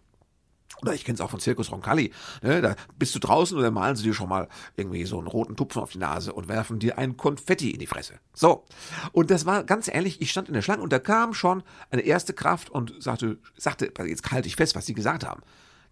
Oder 0.81 0.93
ich 0.93 1.05
kenne 1.05 1.15
es 1.15 1.21
auch 1.21 1.29
von 1.29 1.39
Circus 1.39 1.71
Roncalli. 1.71 2.11
Ne? 2.41 2.61
Da 2.61 2.75
bist 2.97 3.15
du 3.15 3.19
draußen 3.19 3.55
und 3.55 3.63
dann 3.63 3.73
malen 3.73 3.95
sie 3.95 4.03
dir 4.03 4.13
schon 4.13 4.27
mal 4.27 4.49
irgendwie 4.75 5.05
so 5.05 5.17
einen 5.17 5.27
roten 5.27 5.55
Tupfen 5.55 5.81
auf 5.81 5.91
die 5.91 5.99
Nase 5.99 6.33
und 6.33 6.47
werfen 6.47 6.79
dir 6.79 6.97
ein 6.97 7.15
Konfetti 7.15 7.71
in 7.71 7.79
die 7.79 7.87
Fresse. 7.87 8.15
So. 8.33 8.65
Und 9.11 9.31
das 9.31 9.45
war 9.45 9.63
ganz 9.63 9.87
ehrlich, 9.87 10.21
ich 10.21 10.31
stand 10.31 10.47
in 10.47 10.53
der 10.53 10.61
Schlange 10.61 10.81
und 10.81 10.91
da 10.91 10.99
kam 10.99 11.33
schon 11.33 11.63
eine 11.91 12.01
erste 12.01 12.33
Kraft 12.33 12.69
und 12.69 12.93
sagte, 12.99 13.37
sagte, 13.55 13.91
jetzt 14.05 14.29
halte 14.31 14.47
ich 14.47 14.55
fest, 14.55 14.75
was 14.75 14.85
sie 14.85 14.93
gesagt 14.93 15.25
haben. 15.25 15.43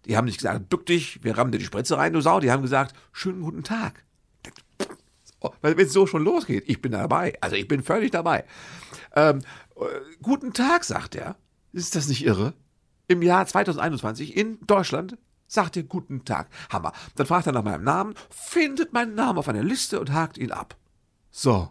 Die 0.04 0.16
haben 0.16 0.26
nicht 0.26 0.38
gesagt, 0.38 0.68
bück 0.68 0.84
dich, 0.84 1.24
wir 1.24 1.38
rammen 1.38 1.52
dir 1.52 1.58
die 1.58 1.64
Spritze 1.64 1.96
rein, 1.96 2.12
du 2.12 2.20
Sau. 2.20 2.40
Die 2.40 2.50
haben 2.50 2.62
gesagt, 2.62 2.94
schönen 3.12 3.40
guten 3.40 3.62
Tag. 3.62 4.04
Weil 5.60 5.76
wenn 5.76 5.86
es 5.86 5.92
so 5.92 6.06
schon 6.06 6.24
losgeht, 6.24 6.64
ich 6.66 6.80
bin 6.80 6.92
dabei. 6.92 7.34
Also 7.40 7.56
ich 7.56 7.68
bin 7.68 7.82
völlig 7.82 8.10
dabei. 8.10 8.44
Ähm, 9.14 9.40
äh, 9.76 9.84
guten 10.22 10.52
Tag, 10.52 10.84
sagt 10.84 11.14
er. 11.14 11.36
Ist 11.72 11.96
das 11.96 12.08
nicht 12.08 12.24
irre? 12.24 12.54
Im 13.08 13.22
Jahr 13.22 13.46
2021 13.46 14.36
in 14.36 14.58
Deutschland 14.66 15.18
sagt 15.46 15.76
er 15.76 15.82
guten 15.82 16.24
Tag. 16.24 16.48
Hammer. 16.70 16.92
Dann 17.16 17.26
fragt 17.26 17.46
er 17.46 17.52
nach 17.52 17.64
meinem 17.64 17.84
Namen, 17.84 18.14
findet 18.30 18.92
meinen 18.92 19.14
Namen 19.14 19.38
auf 19.38 19.48
einer 19.48 19.62
Liste 19.62 20.00
und 20.00 20.12
hakt 20.12 20.38
ihn 20.38 20.52
ab. 20.52 20.76
So. 21.30 21.70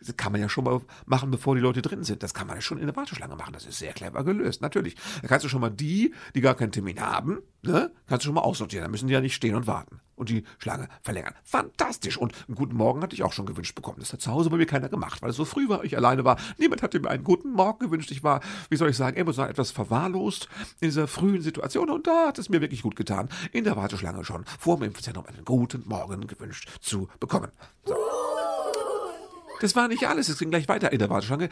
Das 0.00 0.16
kann 0.16 0.32
man 0.32 0.40
ja 0.40 0.48
schon 0.48 0.64
mal 0.64 0.80
machen, 1.06 1.30
bevor 1.30 1.54
die 1.54 1.60
Leute 1.60 1.82
drin 1.82 2.04
sind. 2.04 2.22
Das 2.22 2.34
kann 2.34 2.46
man 2.46 2.56
ja 2.56 2.62
schon 2.62 2.78
in 2.78 2.86
der 2.86 2.96
Warteschlange 2.96 3.36
machen. 3.36 3.52
Das 3.52 3.66
ist 3.66 3.78
sehr 3.78 3.92
clever 3.92 4.24
gelöst, 4.24 4.62
natürlich. 4.62 4.96
Da 5.22 5.28
kannst 5.28 5.44
du 5.44 5.48
schon 5.48 5.60
mal 5.60 5.70
die, 5.70 6.14
die 6.34 6.40
gar 6.40 6.54
keinen 6.54 6.72
Termin 6.72 7.00
haben, 7.00 7.40
ne, 7.62 7.92
kannst 8.06 8.24
du 8.24 8.28
schon 8.28 8.34
mal 8.34 8.42
aussortieren. 8.42 8.84
Da 8.84 8.90
müssen 8.90 9.08
die 9.08 9.14
ja 9.14 9.20
nicht 9.20 9.34
stehen 9.34 9.54
und 9.54 9.66
warten 9.66 10.00
und 10.20 10.28
die 10.28 10.44
Schlange 10.58 10.88
verlängern. 11.02 11.34
Fantastisch. 11.42 12.18
Und 12.18 12.34
einen 12.46 12.54
guten 12.54 12.76
Morgen 12.76 13.02
hatte 13.02 13.14
ich 13.14 13.22
auch 13.22 13.32
schon 13.32 13.46
gewünscht 13.46 13.74
bekommen. 13.74 13.96
Das 14.00 14.12
hat 14.12 14.20
zu 14.20 14.30
Hause 14.30 14.50
bei 14.50 14.58
mir 14.58 14.66
keiner 14.66 14.90
gemacht, 14.90 15.22
weil 15.22 15.30
es 15.30 15.36
so 15.36 15.46
früh 15.46 15.68
war, 15.68 15.82
ich 15.82 15.96
alleine 15.96 16.24
war. 16.24 16.38
Niemand 16.58 16.82
hatte 16.82 17.00
mir 17.00 17.08
einen 17.08 17.24
guten 17.24 17.50
Morgen 17.52 17.78
gewünscht. 17.78 18.10
Ich 18.10 18.22
war, 18.22 18.40
wie 18.68 18.76
soll 18.76 18.90
ich 18.90 18.96
sagen, 18.96 19.16
emotional 19.16 19.50
etwas 19.50 19.70
verwahrlost 19.70 20.48
in 20.80 20.88
dieser 20.88 21.08
frühen 21.08 21.40
Situation. 21.40 21.88
Und 21.88 22.06
da 22.06 22.28
hat 22.28 22.38
es 22.38 22.50
mir 22.50 22.60
wirklich 22.60 22.82
gut 22.82 22.96
getan, 22.96 23.30
in 23.52 23.64
der 23.64 23.76
Warteschlange 23.76 24.24
schon 24.24 24.44
vor 24.58 24.76
dem 24.76 24.84
Impfzentrum 24.84 25.24
einen 25.24 25.44
guten 25.44 25.84
Morgen 25.86 26.26
gewünscht 26.26 26.68
zu 26.80 27.08
bekommen. 27.18 27.50
So. 27.86 27.96
Das 29.60 29.76
war 29.76 29.86
nicht 29.86 30.08
alles. 30.08 30.28
Es 30.28 30.38
ging 30.38 30.50
gleich 30.50 30.68
weiter 30.68 30.92
in 30.92 30.98
der 30.98 31.10
Warteschlange. 31.10 31.48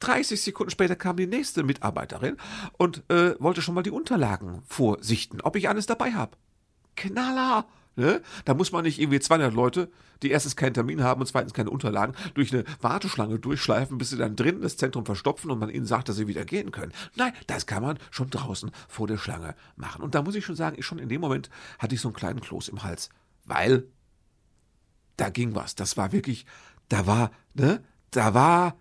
30 0.00 0.40
Sekunden 0.40 0.70
später 0.70 0.96
kam 0.96 1.16
die 1.16 1.26
nächste 1.26 1.62
Mitarbeiterin 1.62 2.36
und 2.76 3.02
äh, 3.10 3.34
wollte 3.38 3.62
schon 3.62 3.74
mal 3.74 3.82
die 3.82 3.90
Unterlagen 3.90 4.62
vorsichten, 4.66 5.40
ob 5.40 5.56
ich 5.56 5.68
alles 5.68 5.86
dabei 5.86 6.12
habe. 6.12 6.36
Knaller! 6.96 7.66
Ne? 7.96 8.22
Da 8.44 8.54
muss 8.54 8.70
man 8.70 8.84
nicht 8.84 9.00
irgendwie 9.00 9.18
200 9.18 9.52
Leute, 9.52 9.90
die 10.22 10.30
erstens 10.30 10.54
keinen 10.54 10.72
Termin 10.72 11.02
haben 11.02 11.20
und 11.20 11.26
zweitens 11.26 11.52
keine 11.52 11.70
Unterlagen, 11.70 12.14
durch 12.34 12.54
eine 12.54 12.64
Warteschlange 12.80 13.40
durchschleifen, 13.40 13.98
bis 13.98 14.10
sie 14.10 14.16
dann 14.16 14.36
drin 14.36 14.62
das 14.62 14.76
Zentrum 14.76 15.04
verstopfen 15.04 15.50
und 15.50 15.58
man 15.58 15.68
ihnen 15.68 15.84
sagt, 15.84 16.08
dass 16.08 16.14
sie 16.14 16.28
wieder 16.28 16.44
gehen 16.44 16.70
können. 16.70 16.92
Nein, 17.16 17.32
das 17.48 17.66
kann 17.66 17.82
man 17.82 17.98
schon 18.12 18.30
draußen 18.30 18.70
vor 18.86 19.08
der 19.08 19.18
Schlange 19.18 19.56
machen. 19.74 20.02
Und 20.02 20.14
da 20.14 20.22
muss 20.22 20.36
ich 20.36 20.44
schon 20.44 20.54
sagen, 20.54 20.76
ich 20.78 20.86
schon 20.86 21.00
in 21.00 21.08
dem 21.08 21.20
Moment 21.20 21.50
hatte 21.80 21.96
ich 21.96 22.00
so 22.00 22.06
einen 22.06 22.14
kleinen 22.14 22.40
Kloß 22.40 22.68
im 22.68 22.84
Hals, 22.84 23.10
weil 23.44 23.88
da 25.16 25.28
ging 25.28 25.56
was. 25.56 25.74
Das 25.74 25.96
war 25.96 26.12
wirklich, 26.12 26.46
da 26.88 27.06
war, 27.06 27.30
ne, 27.54 27.82
da 28.10 28.34
war, 28.34 28.76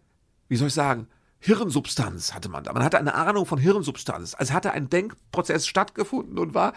wie 0.48 0.56
soll 0.56 0.68
ich 0.68 0.74
sagen, 0.74 1.08
Hirnsubstanz 1.40 2.34
hatte 2.34 2.50
man 2.50 2.64
da. 2.64 2.74
Man 2.74 2.84
hatte 2.84 2.98
eine 2.98 3.14
Ahnung 3.14 3.46
von 3.46 3.60
Hirnsubstanz. 3.60 4.34
Also 4.34 4.54
hatte 4.54 4.72
ein 4.72 4.90
Denkprozess 4.90 5.68
stattgefunden 5.68 6.40
und 6.40 6.54
war, 6.54 6.74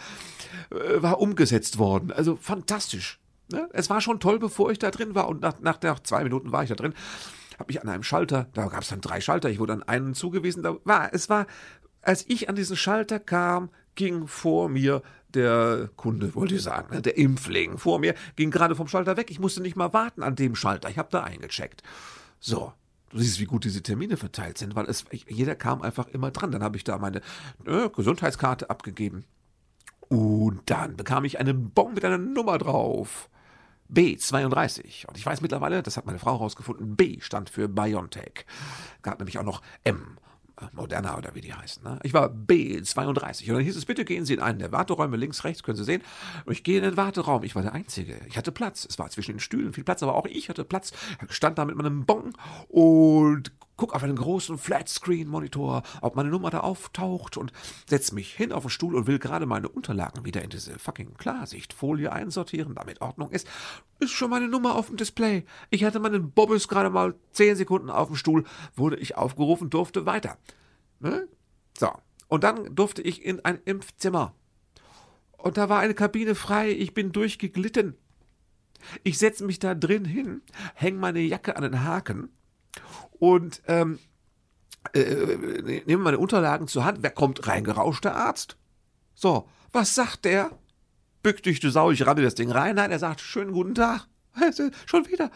äh, 0.71 1.03
war 1.03 1.21
umgesetzt 1.21 1.79
worden. 1.79 2.13
Also 2.13 2.37
fantastisch. 2.37 3.21
Ne? 3.51 3.69
Es 3.73 3.91
war 3.91 4.01
schon 4.01 4.21
toll, 4.21 4.39
bevor 4.39 4.71
ich 4.71 4.79
da 4.79 4.91
drin 4.91 5.15
war. 5.15 5.29
Und 5.29 5.41
nach, 5.41 5.61
nach, 5.61 5.81
nach 5.83 6.01
zwei 6.01 6.23
Minuten 6.25 6.53
war 6.53 6.63
ich 6.63 6.69
da 6.69 6.75
drin. 6.75 6.95
Habe 7.59 7.69
mich 7.69 7.83
an 7.83 7.89
einem 7.89 8.03
Schalter, 8.03 8.49
da 8.55 8.67
gab 8.69 8.83
es 8.83 8.89
dann 8.89 9.01
drei 9.01 9.21
Schalter, 9.21 9.51
ich 9.51 9.59
wurde 9.59 9.75
an 9.75 9.83
einen 9.83 10.15
zugewiesen. 10.15 10.63
Da 10.63 10.77
war, 10.85 11.13
es 11.13 11.29
war, 11.29 11.47
als 12.03 12.25
ich 12.29 12.49
an 12.49 12.57
diesen 12.57 12.77
Schalter 12.77 13.19
kam, 13.19 13.71
ging 13.95 14.27
vor 14.27 14.69
mir 14.69 15.03
der 15.35 15.91
Kunde, 15.97 16.35
wollte 16.35 16.57
ich 16.57 16.63
sagen, 16.63 16.95
ne? 16.95 17.03
der 17.03 17.17
Impfling 17.17 17.79
vor 17.79 17.99
mir, 17.99 18.15
ging 18.37 18.51
gerade 18.51 18.75
vom 18.75 18.89
Schalter 18.89 19.17
weg. 19.17 19.31
Ich 19.31 19.39
musste 19.39 19.61
nicht 19.63 19.77
mal 19.77 19.93
warten 19.93 20.23
an 20.23 20.35
dem 20.35 20.57
Schalter. 20.57 20.89
Ich 20.91 20.99
habe 20.99 21.09
da 21.11 21.23
eingecheckt. 21.23 21.83
So, 22.41 22.73
Du 23.11 23.19
siehst, 23.19 23.41
wie 23.41 23.45
gut 23.45 23.65
diese 23.65 23.83
Termine 23.83 24.17
verteilt 24.17 24.57
sind, 24.57 24.77
weil 24.77 24.87
es, 24.87 25.05
jeder 25.29 25.57
kam 25.57 25.83
einfach 25.83 26.07
immer 26.09 26.31
dran. 26.31 26.53
Dann 26.53 26.63
habe 26.63 26.77
ich 26.77 26.85
da 26.85 26.97
meine 26.97 27.21
äh, 27.67 27.89
Gesundheitskarte 27.89 28.71
abgegeben. 28.71 29.25
Und 30.09 30.63
dann 30.67 30.97
bekam 30.97 31.25
ich 31.25 31.41
einen 31.41 31.71
Bon 31.71 31.93
mit 31.93 32.05
einer 32.05 32.19
Nummer 32.19 32.59
drauf. 32.59 33.29
B32. 33.93 35.07
Und 35.09 35.19
ich 35.19 35.27
weiß 35.27 35.41
mittlerweile, 35.41 35.83
das 35.83 35.97
hat 35.97 36.07
meine 36.07 36.21
Frau 36.21 36.35
herausgefunden, 36.35 36.95
B 36.95 37.19
stand 37.21 37.51
für 37.51 37.69
BioNTech. 37.69 38.47
Gab 39.03 39.19
nämlich 39.19 39.39
auch 39.39 39.45
noch 39.45 39.61
M. 39.83 40.19
Moderna 40.73 41.17
oder 41.17 41.35
wie 41.35 41.41
die 41.41 41.55
heißen. 41.55 41.83
Ne? 41.83 41.99
Ich 42.03 42.15
war 42.15 42.29
B32 42.29 43.49
und 43.49 43.55
dann 43.55 43.65
hieß 43.65 43.77
es, 43.77 43.85
bitte 43.85 44.05
gehen 44.05 44.25
Sie 44.25 44.35
in 44.35 44.41
einen 44.41 44.59
der 44.59 44.73
Warteräume, 44.73 45.17
links, 45.17 45.45
rechts, 45.45 45.63
können 45.63 45.77
Sie 45.77 45.85
sehen. 45.85 46.03
Und 46.45 46.53
ich 46.53 46.65
gehe 46.65 46.79
in 46.79 46.85
den 46.85 46.97
Warteraum. 46.97 47.43
Ich 47.43 47.55
war 47.55 47.63
der 47.63 47.73
Einzige. 47.73 48.21
Ich 48.29 48.37
hatte 48.37 48.53
Platz. 48.53 48.87
Es 48.89 48.99
war 48.99 49.11
zwischen 49.11 49.33
den 49.33 49.41
Stühlen 49.41 49.73
viel 49.73 49.85
Platz, 49.85 50.03
aber 50.03 50.15
auch 50.15 50.27
ich 50.27 50.49
hatte 50.49 50.65
Platz. 50.65 50.93
Ich 51.29 51.35
stand 51.35 51.59
da 51.59 51.65
mit 51.65 51.77
meinem 51.77 52.05
Bon 52.05 52.33
und 52.69 53.53
guck 53.81 53.95
auf 53.95 54.03
einen 54.03 54.17
großen 54.17 54.59
Flatscreen-Monitor, 54.59 55.83
ob 56.03 56.15
meine 56.15 56.29
Nummer 56.29 56.51
da 56.51 56.61
auftaucht 56.61 57.39
und 57.39 57.51
setz 57.89 58.13
mich 58.13 58.35
hin 58.35 58.53
auf 58.53 58.65
den 58.65 58.69
Stuhl 58.69 58.95
und 58.95 59.07
will 59.07 59.19
gerade 59.19 59.47
meine 59.47 59.71
Unterlagen 59.71 60.27
wieder 60.27 60.43
in 60.43 60.51
diese 60.51 60.79
fucking 60.79 61.15
Klarsichtfolie 61.15 62.13
einsortieren, 62.13 62.75
damit 62.75 63.01
Ordnung 63.01 63.31
ist. 63.31 63.49
Ist 63.99 64.11
schon 64.11 64.29
meine 64.29 64.49
Nummer 64.49 64.75
auf 64.75 64.89
dem 64.89 64.99
Display. 64.99 65.47
Ich 65.71 65.83
hatte 65.83 65.99
meinen 65.99 66.31
Bobbes 66.31 66.69
gerade 66.69 66.91
mal 66.91 67.15
zehn 67.33 67.57
Sekunden 67.57 67.89
auf 67.89 68.09
dem 68.09 68.17
Stuhl, 68.17 68.45
wurde 68.77 68.97
ich 68.97 69.17
aufgerufen, 69.17 69.71
durfte 69.71 70.05
weiter. 70.05 70.37
Ne? 70.99 71.27
So. 71.79 71.91
Und 72.29 72.45
dann 72.45 72.75
durfte 72.75 73.01
ich 73.01 73.25
in 73.25 73.43
ein 73.47 73.61
Impfzimmer. 73.65 74.35
Und 75.39 75.57
da 75.57 75.71
war 75.71 75.79
eine 75.79 75.95
Kabine 75.95 76.35
frei. 76.35 76.71
Ich 76.71 76.93
bin 76.93 77.13
durchgeglitten. 77.13 77.97
Ich 79.05 79.17
setze 79.17 79.43
mich 79.43 79.59
da 79.59 79.75
drin 79.75 80.05
hin, 80.05 80.43
hänge 80.75 80.99
meine 80.99 81.21
Jacke 81.21 81.57
an 81.57 81.63
den 81.63 81.83
Haken 81.83 82.29
und 83.21 83.63
ähm, 83.69 84.01
äh, 84.95 85.83
nehme 85.87 86.03
meine 86.03 86.19
Unterlagen 86.19 86.67
zur 86.67 86.85
Hand. 86.85 86.99
Wer 87.03 87.11
kommt 87.11 87.47
reingerauscht? 87.47 88.05
Der 88.05 88.17
Arzt. 88.17 88.57
So, 89.15 89.47
was 89.71 89.95
sagt 89.95 90.25
der? 90.25 90.51
Bück 91.23 91.43
dich, 91.43 91.61
du 91.61 91.71
Sau, 91.71 91.91
ich 91.91 92.05
ramme 92.07 92.23
das 92.23 92.35
Ding 92.35 92.51
rein. 92.51 92.77
Nein, 92.77 92.91
er 92.91 92.99
sagt, 92.99 93.21
schönen 93.21 93.53
guten 93.53 93.75
Tag. 93.75 94.09
Schon 94.87 95.07
wieder. 95.09 95.31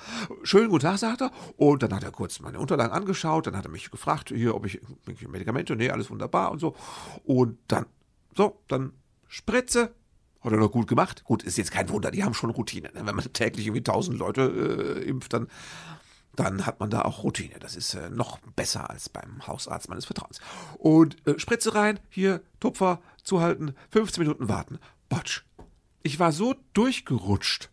Schönen 0.44 0.70
guten 0.70 0.84
Tag, 0.84 0.98
sagt 0.98 1.20
er. 1.20 1.30
Und 1.56 1.82
dann 1.82 1.94
hat 1.94 2.02
er 2.02 2.10
kurz 2.10 2.40
meine 2.40 2.58
Unterlagen 2.58 2.92
angeschaut. 2.92 3.46
Dann 3.46 3.56
hat 3.56 3.66
er 3.66 3.70
mich 3.70 3.90
gefragt, 3.90 4.32
hier, 4.34 4.54
ob 4.54 4.64
ich 4.64 4.80
Medikamente, 5.28 5.76
nee, 5.76 5.90
alles 5.90 6.10
wunderbar 6.10 6.50
und 6.50 6.60
so. 6.60 6.74
Und 7.24 7.58
dann, 7.68 7.86
so, 8.34 8.62
dann 8.66 8.92
Spritze. 9.28 9.94
Hat 10.40 10.52
er 10.52 10.58
noch 10.58 10.70
gut 10.70 10.86
gemacht. 10.86 11.24
Gut, 11.24 11.42
ist 11.42 11.58
jetzt 11.58 11.70
kein 11.72 11.88
Wunder, 11.88 12.10
die 12.10 12.22
haben 12.22 12.34
schon 12.34 12.50
Routine. 12.50 12.90
Ne? 12.94 13.06
Wenn 13.06 13.16
man 13.16 13.32
täglich 13.32 13.66
irgendwie 13.66 13.82
tausend 13.82 14.18
Leute 14.18 14.42
äh, 14.42 15.08
impft, 15.08 15.32
dann 15.32 15.48
dann 16.36 16.66
hat 16.66 16.80
man 16.80 16.90
da 16.90 17.02
auch 17.02 17.22
Routine. 17.22 17.58
Das 17.60 17.76
ist 17.76 17.94
äh, 17.94 18.10
noch 18.10 18.38
besser 18.56 18.90
als 18.90 19.08
beim 19.08 19.46
Hausarzt 19.46 19.88
meines 19.88 20.04
Vertrauens. 20.04 20.40
Und 20.78 21.26
äh, 21.26 21.38
Spritze 21.38 21.74
rein, 21.74 22.00
hier, 22.08 22.42
Tupfer, 22.60 23.00
zuhalten, 23.22 23.74
15 23.90 24.22
Minuten 24.22 24.48
warten. 24.48 24.78
Botsch. 25.08 25.44
Ich 26.02 26.18
war 26.18 26.32
so 26.32 26.54
durchgerutscht. 26.74 27.70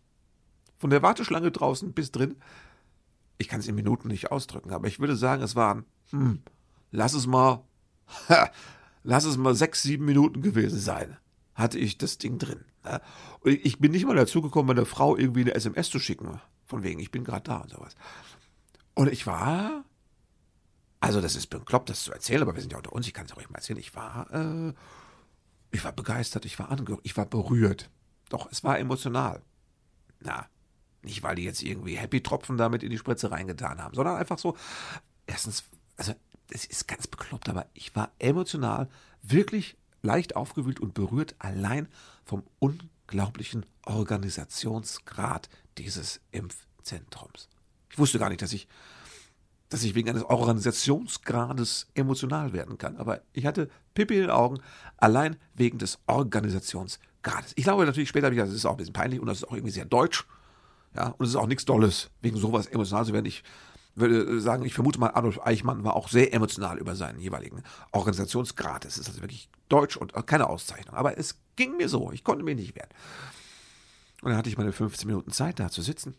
Von 0.78 0.90
der 0.90 1.02
Warteschlange 1.02 1.50
draußen 1.50 1.92
bis 1.92 2.10
drin. 2.10 2.36
Ich 3.38 3.48
kann 3.48 3.60
es 3.60 3.68
in 3.68 3.74
Minuten 3.74 4.08
nicht 4.08 4.30
ausdrücken, 4.30 4.72
aber 4.72 4.88
ich 4.88 5.00
würde 5.00 5.16
sagen, 5.16 5.42
es 5.42 5.56
waren, 5.56 5.84
hm, 6.10 6.42
lass 6.90 7.14
es 7.14 7.26
mal, 7.26 7.64
ha, 8.28 8.50
lass 9.02 9.24
es 9.24 9.36
mal 9.36 9.54
sechs, 9.54 9.82
sieben 9.82 10.04
Minuten 10.04 10.42
gewesen 10.42 10.78
sein, 10.78 11.16
hatte 11.54 11.78
ich 11.78 11.98
das 11.98 12.18
Ding 12.18 12.38
drin. 12.38 12.64
Ne? 12.84 13.00
Und 13.40 13.52
ich 13.52 13.78
bin 13.78 13.92
nicht 13.92 14.06
mal 14.06 14.16
dazu 14.16 14.42
gekommen, 14.42 14.68
meiner 14.68 14.86
Frau 14.86 15.16
irgendwie 15.16 15.42
eine 15.42 15.54
SMS 15.54 15.90
zu 15.90 15.98
schicken. 15.98 16.40
Von 16.66 16.82
wegen, 16.82 17.00
ich 17.00 17.10
bin 17.10 17.24
gerade 17.24 17.44
da 17.44 17.58
und 17.58 17.70
sowas. 17.70 17.94
Und 18.94 19.10
ich 19.10 19.26
war, 19.26 19.84
also 21.00 21.20
das 21.20 21.36
ist 21.36 21.48
bekloppt, 21.48 21.90
das 21.90 22.04
zu 22.04 22.12
erzählen, 22.12 22.42
aber 22.42 22.54
wir 22.54 22.60
sind 22.60 22.72
ja 22.72 22.78
unter 22.78 22.92
uns, 22.92 23.06
ich 23.06 23.14
kann 23.14 23.26
es 23.26 23.32
auch 23.32 23.36
mal 23.36 23.56
erzählen. 23.56 23.78
Ich 23.78 23.94
war, 23.94 24.30
äh, 24.32 24.72
ich 25.70 25.84
war 25.84 25.92
begeistert, 25.92 26.44
ich 26.44 26.58
war 26.58 26.70
angerührt, 26.70 27.00
ich 27.02 27.16
war 27.16 27.26
berührt. 27.26 27.90
Doch, 28.28 28.50
es 28.50 28.62
war 28.64 28.78
emotional. 28.78 29.42
Na, 30.20 30.46
nicht 31.02 31.22
weil 31.22 31.36
die 31.36 31.44
jetzt 31.44 31.62
irgendwie 31.62 31.96
Happy-Tropfen 31.96 32.56
damit 32.56 32.82
in 32.82 32.90
die 32.90 32.98
Spritze 32.98 33.30
reingetan 33.30 33.82
haben, 33.82 33.94
sondern 33.94 34.16
einfach 34.16 34.38
so, 34.38 34.56
erstens, 35.26 35.64
also 35.96 36.14
es 36.50 36.64
ist 36.64 36.86
ganz 36.86 37.06
bekloppt, 37.06 37.48
aber 37.48 37.66
ich 37.74 37.94
war 37.96 38.12
emotional 38.18 38.88
wirklich 39.22 39.76
leicht 40.02 40.36
aufgewühlt 40.36 40.80
und 40.80 40.94
berührt 40.94 41.34
allein 41.38 41.88
vom 42.24 42.44
unglaublichen 42.58 43.66
Organisationsgrad 43.84 45.48
dieses 45.78 46.20
Impfzentrums. 46.30 47.48
Ich 47.92 47.98
wusste 47.98 48.18
gar 48.18 48.30
nicht, 48.30 48.42
dass 48.42 48.52
ich, 48.52 48.66
dass 49.68 49.84
ich 49.84 49.94
wegen 49.94 50.08
eines 50.08 50.24
Organisationsgrades 50.24 51.88
emotional 51.94 52.52
werden 52.52 52.78
kann. 52.78 52.96
Aber 52.96 53.20
ich 53.32 53.46
hatte 53.46 53.70
Pippi 53.94 54.14
in 54.14 54.20
den 54.22 54.30
Augen, 54.30 54.58
allein 54.96 55.36
wegen 55.54 55.78
des 55.78 55.98
Organisationsgrades. 56.06 57.52
Ich 57.54 57.64
glaube 57.64 57.84
natürlich 57.84 58.08
später, 58.08 58.30
das 58.30 58.50
ist 58.50 58.64
auch 58.66 58.72
ein 58.72 58.76
bisschen 58.78 58.94
peinlich 58.94 59.20
und 59.20 59.26
das 59.26 59.38
ist 59.38 59.44
auch 59.44 59.52
irgendwie 59.52 59.72
sehr 59.72 59.84
deutsch. 59.84 60.26
Ja, 60.96 61.08
und 61.08 61.24
es 61.24 61.30
ist 61.30 61.36
auch 61.36 61.46
nichts 61.46 61.64
Dolles, 61.64 62.10
wegen 62.20 62.36
sowas 62.36 62.66
emotional 62.66 63.04
zu 63.04 63.12
werden. 63.12 63.26
Ich 63.26 63.44
würde 63.94 64.40
sagen, 64.40 64.64
ich 64.64 64.74
vermute 64.74 64.98
mal, 64.98 65.10
Adolf 65.10 65.40
Eichmann 65.44 65.84
war 65.84 65.96
auch 65.96 66.08
sehr 66.08 66.32
emotional 66.32 66.78
über 66.78 66.96
seinen 66.96 67.20
jeweiligen 67.20 67.62
Organisationsgrad. 67.92 68.84
Es 68.86 68.96
ist 68.96 69.08
also 69.08 69.20
wirklich 69.20 69.50
deutsch 69.68 69.96
und 69.96 70.14
keine 70.26 70.48
Auszeichnung. 70.48 70.94
Aber 70.94 71.18
es 71.18 71.38
ging 71.56 71.76
mir 71.76 71.88
so, 71.88 72.10
ich 72.12 72.24
konnte 72.24 72.44
mich 72.44 72.56
nicht 72.56 72.74
wehren. 72.74 72.88
Und 74.22 74.30
dann 74.30 74.38
hatte 74.38 74.48
ich 74.48 74.56
meine 74.56 74.72
15 74.72 75.06
Minuten 75.06 75.30
Zeit, 75.30 75.58
da 75.60 75.68
zu 75.68 75.82
sitzen. 75.82 76.14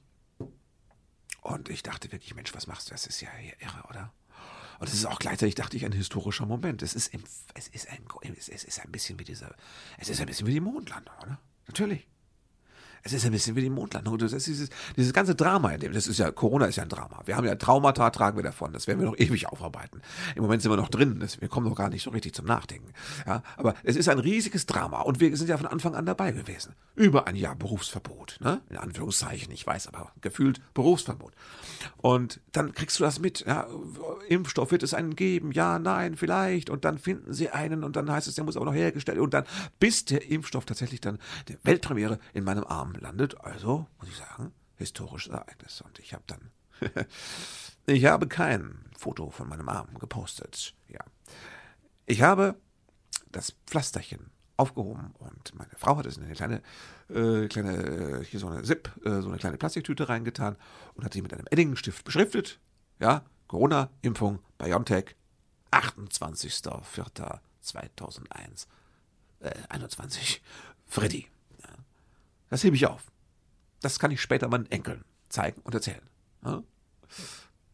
Und 1.44 1.70
ich 1.70 1.84
dachte 1.84 2.12
wirklich, 2.12 2.36
Mensch, 2.36 2.54
was 2.56 2.68
machst 2.68 2.88
du? 2.88 2.92
Das 2.92 3.06
ist 3.06 3.22
ja 3.22 3.30
irre, 3.60 3.84
oder? 3.90 4.14
Und 4.80 4.88
es 4.88 4.96
ist 4.96 5.06
auch 5.06 5.20
gleichzeitig, 5.20 5.56
dachte 5.56 5.78
ich, 5.78 5.86
ein 5.86 5.92
historischer 5.92 6.46
Moment. 6.46 6.82
Es 6.82 6.94
ist, 6.94 7.14
es 7.54 7.68
ist, 7.68 7.90
ein, 7.90 8.04
es 8.38 8.48
ist 8.48 8.80
ein 8.80 8.92
bisschen 8.92 9.20
wie 9.20 9.24
diese, 9.24 9.54
es 9.98 10.10
ist 10.10 10.20
ein 10.20 10.28
bisschen 10.28 10.48
wie 10.48 10.54
die 10.54 10.60
Mondlandung, 10.60 11.14
oder? 11.22 11.40
Natürlich. 11.68 12.08
Es 13.05 13.12
ist 13.12 13.25
ein 13.25 13.33
bisschen 13.33 13.57
wie 13.57 13.62
die 13.62 13.69
Mondlandung. 13.69 14.17
Das 14.17 14.31
ist 14.31 14.48
dieses, 14.48 14.69
dieses 14.95 15.12
ganze 15.12 15.36
Drama, 15.36 15.77
das 15.77 16.07
ist 16.07 16.19
ja, 16.19 16.31
Corona 16.31 16.67
ist 16.67 16.77
ja 16.77 16.83
ein 16.83 16.89
Drama. 16.89 17.22
Wir 17.25 17.36
haben 17.36 17.45
ja 17.45 17.55
Traumata, 17.55 18.10
tragen 18.12 18.38
wir 18.38 18.43
davon. 18.43 18.72
Das 18.72 18.88
werden 18.88 19.00
wir 19.00 19.07
noch 19.07 19.17
ewig 19.17 19.48
aufarbeiten. 19.48 20.01
Im 20.36 20.43
Moment 20.43 20.62
sind 20.62 20.72
wir 20.72 20.77
noch 20.77 20.88
drin. 20.88 21.19
Das, 21.19 21.41
wir 21.41 21.50
kommen 21.50 21.67
noch 21.67 21.75
gar 21.75 21.89
nicht 21.89 22.03
so 22.03 22.12
richtig 22.12 22.33
zum 22.33 22.45
Nachdenken. 22.45 22.93
Ja, 23.27 23.43
aber 23.57 23.75
es 23.83 23.98
ist 23.98 24.07
ein 24.07 24.19
riesiges 24.19 24.65
Drama. 24.67 25.01
Und 25.01 25.19
wir 25.19 25.36
sind 25.36 25.50
ja 25.50 25.57
von 25.57 25.67
Anfang 25.67 25.95
an 25.95 26.05
dabei 26.05 26.31
gewesen. 26.31 26.75
Über 26.95 27.27
ein 27.27 27.36
Jahr 27.36 27.57
Berufsverbot. 27.57 28.38
Ne? 28.39 28.62
In 28.69 28.77
Anführungszeichen. 28.77 29.51
Ich 29.51 29.67
weiß 29.67 29.88
aber 29.88 30.13
gefühlt 30.22 30.62
Berufsverbot. 30.74 31.33
Und 31.98 32.39
dann 32.53 32.72
kriegst 32.72 33.00
du 33.00 33.03
das 33.03 33.19
mit. 33.19 33.45
Ja, 33.45 33.67
Impfstoff 34.29 34.72
wird 34.72 34.83
es 34.83 34.93
einen 34.93 35.17
geben. 35.17 35.51
Ja, 35.51 35.77
nein, 35.77 36.15
vielleicht. 36.15 36.69
Und 36.69 36.86
dann 36.86 36.98
finden 36.98 37.33
sie 37.33 37.50
einen. 37.50 37.83
Und 37.83 37.98
dann 37.98 38.10
heißt 38.10 38.29
es, 38.29 38.36
der 38.36 38.45
muss 38.45 38.55
aber 38.55 38.65
noch 38.65 38.74
hergestellt. 38.74 39.19
Und 39.19 39.33
dann, 39.33 39.43
bis 39.79 40.05
der 40.05 40.29
Impfstoff 40.29 40.63
tatsächlich 40.63 41.01
dann 41.01 41.19
der 41.50 41.57
Weltpremiere 41.63 42.19
in 42.33 42.45
meinem 42.45 42.63
Arm 42.63 42.93
landet. 43.00 43.40
Also, 43.42 43.88
muss 44.00 44.10
ich 44.10 44.18
sagen, 44.18 44.54
historisches 44.76 45.32
Ereignis. 45.32 45.82
Und 45.82 46.00
ich 46.00 46.14
habe 46.14 46.24
dann, 46.28 46.52
ich 47.86 48.06
habe 48.06 48.28
kein 48.28 48.86
Foto 48.98 49.30
von 49.30 49.50
meinem 49.50 49.70
Arm 49.70 49.98
gepostet. 50.00 50.74
Ja. 50.88 51.02
Ich 52.06 52.22
habe 52.22 52.56
das 53.32 53.56
Pflasterchen 53.66 54.32
aufgehoben 54.58 55.14
und 55.20 55.56
meine 55.56 55.72
Frau 55.78 55.96
hat 55.98 56.06
es 56.06 56.18
in 56.18 56.24
eine 56.24 56.36
kleine, 56.36 56.62
äh, 57.10 57.48
kleine, 57.48 58.22
hier 58.24 58.40
so 58.40 58.48
eine 58.48 58.62
Zip, 58.64 58.90
äh, 59.04 59.22
so 59.22 59.30
eine 59.30 59.38
kleine 59.38 59.58
Plastiktüte 59.58 60.08
reingetan 60.10 60.56
und 60.94 61.04
hat 61.04 61.14
sie 61.14 61.22
mit 61.22 61.34
einem 61.34 61.46
Eddingstift 61.50 62.06
beschriftet. 62.06 62.60
Ja, 63.00 63.26
Corona-Impfung 63.48 64.40
BioNTech, 64.58 65.16
28.04.2001. 65.72 68.68
Äh, 69.40 69.52
21. 69.70 70.44
Freddy. 70.86 71.28
Das 72.53 72.63
hebe 72.63 72.75
ich 72.75 72.86
auf. 72.86 73.12
Das 73.81 73.98
kann 73.98 74.12
ich 74.12 74.22
später 74.22 74.48
meinen 74.48 74.69
Enkeln 74.69 75.03
zeigen 75.27 75.60
und 75.63 75.74
erzählen. 75.74 76.07
Ja? 76.45 76.62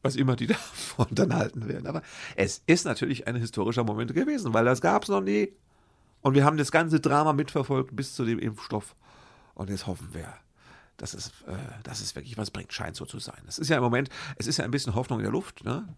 Was 0.03 0.15
immer 0.15 0.37
die 0.37 0.47
davon 0.47 1.07
dann 1.11 1.35
halten 1.35 1.67
werden. 1.67 1.85
Aber 1.85 2.01
es 2.37 2.63
ist 2.65 2.85
natürlich 2.85 3.27
ein 3.27 3.35
historischer 3.35 3.83
Moment 3.83 4.13
gewesen, 4.13 4.53
weil 4.53 4.63
das 4.63 4.79
gab 4.79 5.03
es 5.03 5.09
noch 5.09 5.19
nie. 5.19 5.51
Und 6.21 6.33
wir 6.33 6.45
haben 6.45 6.55
das 6.55 6.71
ganze 6.71 7.01
Drama 7.01 7.33
mitverfolgt 7.33 7.93
bis 7.93 8.15
zu 8.15 8.23
dem 8.23 8.39
Impfstoff. 8.39 8.95
Und 9.53 9.69
jetzt 9.69 9.85
hoffen 9.85 10.13
wir, 10.13 10.33
dass 10.95 11.13
es, 11.13 11.27
äh, 11.47 11.57
dass 11.83 11.99
es 11.99 12.15
wirklich 12.15 12.37
was 12.37 12.49
bringt. 12.49 12.71
Scheint 12.71 12.95
so 12.95 13.05
zu 13.05 13.19
sein. 13.19 13.41
Es 13.49 13.59
ist 13.59 13.67
ja 13.67 13.75
im 13.75 13.83
Moment, 13.83 14.07
es 14.37 14.47
ist 14.47 14.55
ja 14.59 14.63
ein 14.63 14.71
bisschen 14.71 14.95
Hoffnung 14.95 15.19
in 15.19 15.23
der 15.23 15.33
Luft. 15.33 15.65
Ne? 15.65 15.93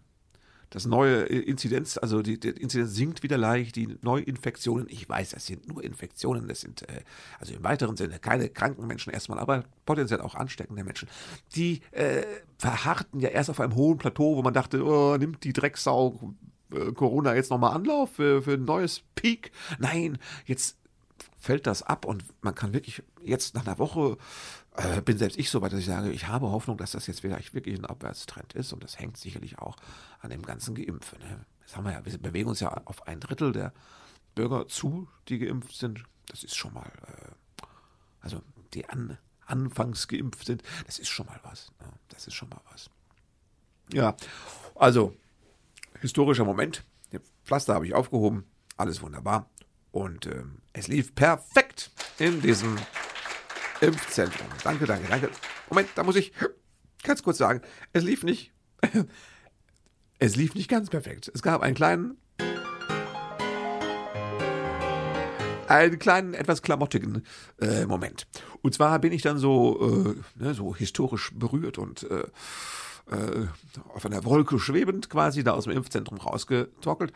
Das 0.72 0.86
neue 0.86 1.24
Inzidenz, 1.24 1.98
also 1.98 2.22
die, 2.22 2.40
die 2.40 2.48
Inzidenz 2.48 2.94
sinkt 2.94 3.22
wieder 3.22 3.36
leicht, 3.36 3.76
die 3.76 3.98
Neuinfektionen, 4.00 4.86
ich 4.88 5.06
weiß, 5.06 5.30
das 5.30 5.44
sind 5.44 5.68
nur 5.68 5.84
Infektionen, 5.84 6.48
das 6.48 6.62
sind 6.62 6.88
äh, 6.88 7.02
also 7.38 7.52
im 7.52 7.62
weiteren 7.62 7.98
Sinne 7.98 8.18
keine 8.18 8.48
kranken 8.48 8.86
Menschen 8.86 9.12
erstmal, 9.12 9.38
aber 9.38 9.64
potenziell 9.84 10.22
auch 10.22 10.34
ansteckende 10.34 10.82
Menschen. 10.82 11.08
Die 11.54 11.82
äh, 11.90 12.22
verharrten 12.56 13.20
ja 13.20 13.28
erst 13.28 13.50
auf 13.50 13.60
einem 13.60 13.74
hohen 13.74 13.98
Plateau, 13.98 14.36
wo 14.36 14.42
man 14.42 14.54
dachte, 14.54 14.82
oh, 14.82 15.18
nimmt 15.18 15.44
die 15.44 15.52
Drecksau 15.52 16.34
äh, 16.72 16.92
Corona 16.92 17.34
jetzt 17.34 17.50
nochmal 17.50 17.74
Anlauf 17.74 18.12
für, 18.12 18.42
für 18.42 18.54
ein 18.54 18.64
neues 18.64 19.02
Peak. 19.14 19.52
Nein, 19.78 20.16
jetzt 20.46 20.78
fällt 21.38 21.66
das 21.66 21.82
ab 21.82 22.06
und 22.06 22.24
man 22.40 22.54
kann 22.54 22.72
wirklich 22.72 23.02
jetzt 23.22 23.54
nach 23.54 23.66
einer 23.66 23.78
Woche 23.78 24.16
äh, 24.76 25.02
bin 25.02 25.18
selbst 25.18 25.38
ich 25.38 25.50
so 25.50 25.60
weit, 25.60 25.72
dass 25.72 25.80
ich 25.80 25.86
sage, 25.86 26.10
ich 26.10 26.28
habe 26.28 26.50
Hoffnung, 26.50 26.78
dass 26.78 26.92
das 26.92 27.06
jetzt 27.06 27.20
vielleicht 27.20 27.54
wirklich 27.54 27.78
ein 27.78 27.84
Abwärtstrend 27.84 28.54
ist 28.54 28.72
und 28.72 28.82
das 28.82 28.98
hängt 28.98 29.16
sicherlich 29.16 29.58
auch 29.58 29.76
an 30.20 30.30
dem 30.30 30.42
ganzen 30.42 30.74
Geimpfen. 30.74 31.18
Ne? 31.18 31.44
Das 31.62 31.76
haben 31.76 31.84
wir 31.84 31.92
ja, 31.92 32.04
wir 32.04 32.18
bewegen 32.18 32.48
uns 32.48 32.60
ja 32.60 32.72
auf 32.84 33.06
ein 33.06 33.20
Drittel 33.20 33.52
der 33.52 33.72
Bürger 34.34 34.66
zu, 34.68 35.08
die 35.28 35.38
geimpft 35.38 35.76
sind. 35.76 36.04
Das 36.26 36.42
ist 36.42 36.56
schon 36.56 36.72
mal, 36.72 36.90
äh, 37.06 37.64
also 38.20 38.40
die 38.72 38.88
an, 38.88 39.18
anfangs 39.46 40.08
geimpft 40.08 40.46
sind, 40.46 40.62
das 40.86 40.98
ist 40.98 41.08
schon 41.08 41.26
mal 41.26 41.40
was. 41.42 41.70
Ne? 41.80 41.88
Das 42.08 42.26
ist 42.26 42.34
schon 42.34 42.48
mal 42.48 42.60
was. 42.70 42.88
Ja, 43.92 44.16
also 44.74 45.14
historischer 46.00 46.44
Moment. 46.44 46.84
Den 47.12 47.20
Pflaster 47.44 47.74
habe 47.74 47.86
ich 47.86 47.94
aufgehoben, 47.94 48.44
alles 48.78 49.02
wunderbar. 49.02 49.50
Und 49.90 50.26
ähm, 50.26 50.62
es 50.72 50.88
lief 50.88 51.14
perfekt 51.14 51.90
in 52.18 52.40
diesem 52.40 52.78
Impfzentrum. 53.82 54.46
Danke, 54.62 54.86
danke, 54.86 55.08
danke. 55.08 55.30
Moment, 55.68 55.88
da 55.96 56.04
muss 56.04 56.14
ich 56.14 56.32
ganz 57.02 57.22
kurz 57.22 57.38
sagen, 57.38 57.62
es 57.92 58.04
lief 58.04 58.22
nicht, 58.22 58.52
es 60.18 60.36
lief 60.36 60.54
nicht 60.54 60.70
ganz 60.70 60.88
perfekt. 60.88 61.30
Es 61.34 61.42
gab 61.42 61.62
einen 61.62 61.74
kleinen, 61.74 62.16
einen 65.66 65.98
kleinen, 65.98 66.34
etwas 66.34 66.62
klamottigen 66.62 67.26
äh, 67.60 67.84
Moment. 67.86 68.28
Und 68.62 68.72
zwar 68.72 69.00
bin 69.00 69.12
ich 69.12 69.22
dann 69.22 69.38
so, 69.38 70.14
äh, 70.14 70.42
ne, 70.42 70.54
so 70.54 70.76
historisch 70.76 71.32
berührt 71.34 71.78
und 71.78 72.04
äh, 72.04 72.24
äh 73.10 73.46
auf 73.88 74.06
einer 74.06 74.24
Wolke 74.24 74.60
schwebend 74.60 75.10
quasi 75.10 75.42
da 75.42 75.52
aus 75.52 75.64
dem 75.64 75.72
Impfzentrum 75.72 76.18
rausgetockelt 76.18 77.12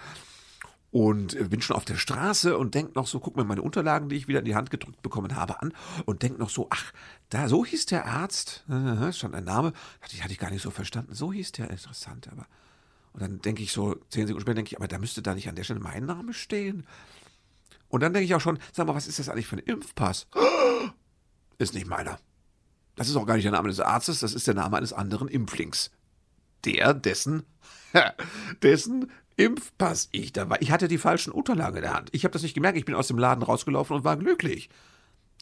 und 0.90 1.50
bin 1.50 1.61
schon 1.61 1.76
auf 1.76 1.85
der 1.85 1.97
Straße 1.97 2.57
und 2.57 2.75
denk 2.75 2.95
noch 2.95 3.07
so, 3.07 3.21
guck 3.21 3.37
mir 3.37 3.45
meine 3.45 3.62
Unterlagen, 3.62 4.09
die 4.09 4.16
ich 4.16 4.28
wieder 4.28 4.38
in 4.38 4.45
die 4.45 4.55
Hand 4.55 4.71
gedrückt 4.71 5.02
bekommen 5.02 5.37
habe, 5.37 5.61
an 5.61 5.73
und 6.05 6.23
denk 6.23 6.38
noch 6.38 6.50
so, 6.50 6.69
ach, 6.71 6.93
da, 7.28 7.49
so 7.49 7.64
hieß 7.64 7.87
der 7.87 8.07
Arzt, 8.07 8.64
äh, 8.68 9.12
schon 9.12 9.35
ein 9.35 9.44
Name, 9.44 9.72
hatte 10.01 10.14
ich, 10.14 10.22
hatte 10.22 10.33
ich 10.33 10.38
gar 10.38 10.51
nicht 10.51 10.62
so 10.62 10.70
verstanden, 10.70 11.14
so 11.14 11.33
hieß 11.33 11.53
der, 11.53 11.70
interessant, 11.70 12.29
aber, 12.31 12.46
und 13.12 13.22
dann 13.22 13.40
denke 13.40 13.62
ich 13.62 13.72
so, 13.72 13.96
zehn 14.11 14.27
Sekunden 14.27 14.42
später 14.42 14.57
denke 14.57 14.70
ich, 14.72 14.77
aber 14.77 14.88
da 14.88 14.99
müsste 14.99 15.22
da 15.22 15.35
nicht 15.35 15.49
an 15.49 15.57
der 15.57 15.64
Stelle 15.64 15.81
mein 15.81 16.05
Name 16.05 16.35
stehen. 16.35 16.87
Und 17.88 18.03
dann 18.03 18.12
denke 18.12 18.27
ich 18.27 18.35
auch 18.35 18.40
schon, 18.40 18.59
sag 18.72 18.87
mal, 18.87 18.94
was 18.94 19.07
ist 19.07 19.18
das 19.18 19.29
eigentlich 19.29 19.46
für 19.46 19.57
ein 19.57 19.61
Impfpass? 19.61 20.27
Ist 21.59 21.72
nicht 21.72 21.87
meiner. 21.87 22.18
Das 22.96 23.09
ist 23.09 23.16
auch 23.16 23.25
gar 23.25 23.35
nicht 23.35 23.44
der 23.44 23.53
Name 23.53 23.68
des 23.68 23.81
Arztes, 23.81 24.20
das 24.20 24.35
ist 24.35 24.46
der 24.46 24.55
Name 24.55 24.77
eines 24.77 24.92
anderen 24.92 25.29
Impflings. 25.29 25.90
Der, 26.66 26.92
dessen, 26.92 27.44
dessen 28.62 29.11
Impfpass 29.37 30.09
ich 30.12 30.33
da 30.33 30.49
war. 30.49 30.61
Ich 30.62 30.70
hatte 30.70 30.88
die 30.88 30.99
falschen 30.99 31.33
Unterlagen 31.33 31.77
in 31.77 31.83
der 31.83 31.94
Hand. 31.94 32.09
Ich 32.12 32.25
habe 32.25 32.33
das 32.33 32.42
nicht 32.42 32.55
gemerkt. 32.55 32.79
Ich 32.79 32.85
bin 32.87 32.94
aus 32.94 33.09
dem 33.09 33.18
Laden 33.18 33.42
rausgelaufen 33.42 33.96
und 33.96 34.05
war 34.05 34.16
glücklich. 34.16 34.70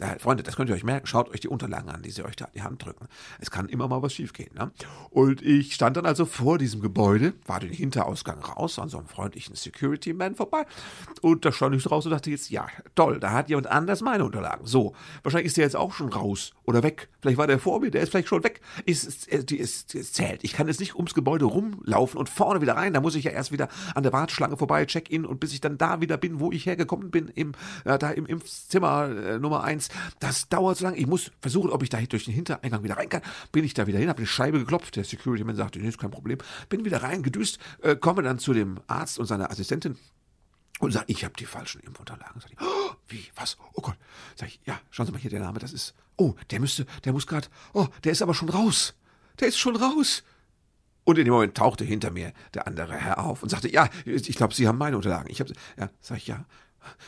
Ja, 0.00 0.16
Freunde, 0.18 0.42
das 0.42 0.56
könnt 0.56 0.70
ihr 0.70 0.74
euch 0.74 0.82
merken. 0.82 1.06
Schaut 1.06 1.30
euch 1.30 1.38
die 1.38 1.46
Unterlagen 1.46 1.88
an, 1.88 2.02
die 2.02 2.10
sie 2.10 2.24
euch 2.24 2.34
da 2.34 2.46
in 2.46 2.50
die 2.56 2.62
Hand 2.62 2.84
drücken. 2.84 3.06
Es 3.38 3.52
kann 3.52 3.68
immer 3.68 3.86
mal 3.86 4.02
was 4.02 4.12
schiefgehen. 4.12 4.50
Ne? 4.52 4.72
Und 5.10 5.40
ich 5.40 5.72
stand 5.74 5.96
dann 5.96 6.04
also 6.04 6.26
vor 6.26 6.58
diesem 6.58 6.80
Gebäude, 6.80 7.34
war 7.46 7.60
den 7.60 7.70
Hinterausgang 7.70 8.40
raus, 8.40 8.80
an 8.80 8.88
so 8.88 8.98
einem 8.98 9.06
freundlichen 9.06 9.54
Security-Man 9.54 10.34
vorbei. 10.34 10.66
Und 11.20 11.44
da 11.44 11.52
stand 11.52 11.76
ich 11.76 11.88
raus 11.88 12.06
und 12.06 12.10
dachte 12.10 12.30
jetzt, 12.30 12.50
ja, 12.50 12.66
toll, 12.96 13.20
da 13.20 13.30
hat 13.30 13.48
jemand 13.48 13.68
anders 13.68 14.00
meine 14.00 14.24
Unterlagen. 14.24 14.66
So, 14.66 14.94
wahrscheinlich 15.22 15.46
ist 15.46 15.58
der 15.58 15.64
jetzt 15.64 15.76
auch 15.76 15.92
schon 15.92 16.08
raus 16.08 16.54
oder 16.64 16.82
weg. 16.82 17.08
Vielleicht 17.20 17.38
war 17.38 17.46
der 17.46 17.60
vor 17.60 17.78
mir, 17.78 17.92
der 17.92 18.02
ist 18.02 18.10
vielleicht 18.10 18.28
schon 18.28 18.42
weg. 18.42 18.60
Es, 18.86 19.06
es, 19.06 19.28
es, 19.28 19.86
es 19.94 20.12
zählt. 20.12 20.42
Ich 20.42 20.54
kann 20.54 20.66
jetzt 20.66 20.80
nicht 20.80 20.96
ums 20.96 21.14
Gebäude 21.14 21.44
rumlaufen 21.44 22.18
und 22.18 22.28
vorne 22.28 22.60
wieder 22.60 22.74
rein. 22.74 22.94
Da 22.94 23.00
muss 23.00 23.14
ich 23.14 23.24
ja 23.24 23.30
erst 23.30 23.52
wieder 23.52 23.68
an 23.94 24.02
der 24.02 24.12
Warteschlange 24.12 24.56
vorbei, 24.56 24.86
Check-in 24.86 25.24
und 25.24 25.38
bis 25.38 25.52
ich 25.52 25.60
dann 25.60 25.78
da 25.78 26.00
wieder 26.00 26.16
bin, 26.16 26.40
wo 26.40 26.50
ich 26.50 26.66
hergekommen 26.66 27.12
bin, 27.12 27.28
im, 27.28 27.52
äh, 27.84 27.96
da 27.96 28.10
im 28.10 28.26
Impfzimmer 28.26 29.08
äh, 29.08 29.38
Nummer 29.38 29.62
1 29.62 29.83
eins. 29.88 30.16
Das 30.20 30.48
dauert 30.48 30.78
so 30.78 30.84
lange. 30.84 30.96
Ich 30.96 31.06
muss 31.06 31.30
versuchen, 31.40 31.70
ob 31.70 31.82
ich 31.82 31.88
da 31.88 32.00
durch 32.00 32.24
den 32.24 32.34
Hintereingang 32.34 32.82
wieder 32.82 32.96
rein 32.96 33.08
kann. 33.08 33.22
Bin 33.52 33.64
ich 33.64 33.74
da 33.74 33.86
wieder 33.86 33.98
hin, 33.98 34.08
habe 34.08 34.22
die 34.22 34.26
Scheibe 34.26 34.58
geklopft. 34.58 34.96
Der 34.96 35.04
Security-Man 35.04 35.56
sagte, 35.56 35.78
nee, 35.78 35.88
ist 35.88 35.98
kein 35.98 36.10
Problem. 36.10 36.38
Bin 36.68 36.84
wieder 36.84 37.02
rein, 37.02 37.22
gedüst, 37.22 37.58
äh, 37.82 37.96
komme 37.96 38.22
dann 38.22 38.38
zu 38.38 38.52
dem 38.52 38.80
Arzt 38.86 39.18
und 39.18 39.26
seiner 39.26 39.50
Assistentin 39.50 39.96
und 40.80 40.92
sage, 40.92 41.06
ich 41.08 41.24
habe 41.24 41.34
die 41.38 41.46
falschen 41.46 41.80
Impfunterlagen. 41.82 42.40
Sag 42.40 42.52
ich, 42.52 42.60
oh, 42.60 42.94
wie, 43.08 43.24
was? 43.36 43.56
Oh 43.74 43.80
Gott. 43.80 43.96
Sag 44.36 44.48
ich, 44.48 44.60
ja, 44.64 44.80
schauen 44.90 45.06
Sie 45.06 45.12
mal 45.12 45.20
hier, 45.20 45.30
der 45.30 45.40
Name, 45.40 45.58
das 45.58 45.72
ist, 45.72 45.94
oh, 46.16 46.34
der 46.50 46.60
müsste, 46.60 46.86
der 47.04 47.12
muss 47.12 47.26
gerade, 47.26 47.48
oh, 47.72 47.86
der 48.02 48.12
ist 48.12 48.22
aber 48.22 48.34
schon 48.34 48.48
raus. 48.48 48.94
Der 49.40 49.48
ist 49.48 49.58
schon 49.58 49.76
raus. 49.76 50.22
Und 51.04 51.18
in 51.18 51.26
dem 51.26 51.34
Moment 51.34 51.54
tauchte 51.54 51.84
hinter 51.84 52.10
mir 52.10 52.32
der 52.54 52.66
andere 52.66 52.96
Herr 52.96 53.22
auf 53.22 53.42
und 53.42 53.50
sagte, 53.50 53.70
ja, 53.70 53.88
ich 54.06 54.36
glaube, 54.36 54.54
Sie 54.54 54.66
haben 54.66 54.78
meine 54.78 54.96
Unterlagen. 54.96 55.28
Ich 55.30 55.40
habe, 55.40 55.52
ja, 55.76 55.90
sag 56.00 56.16
ich, 56.16 56.26
ja. 56.26 56.46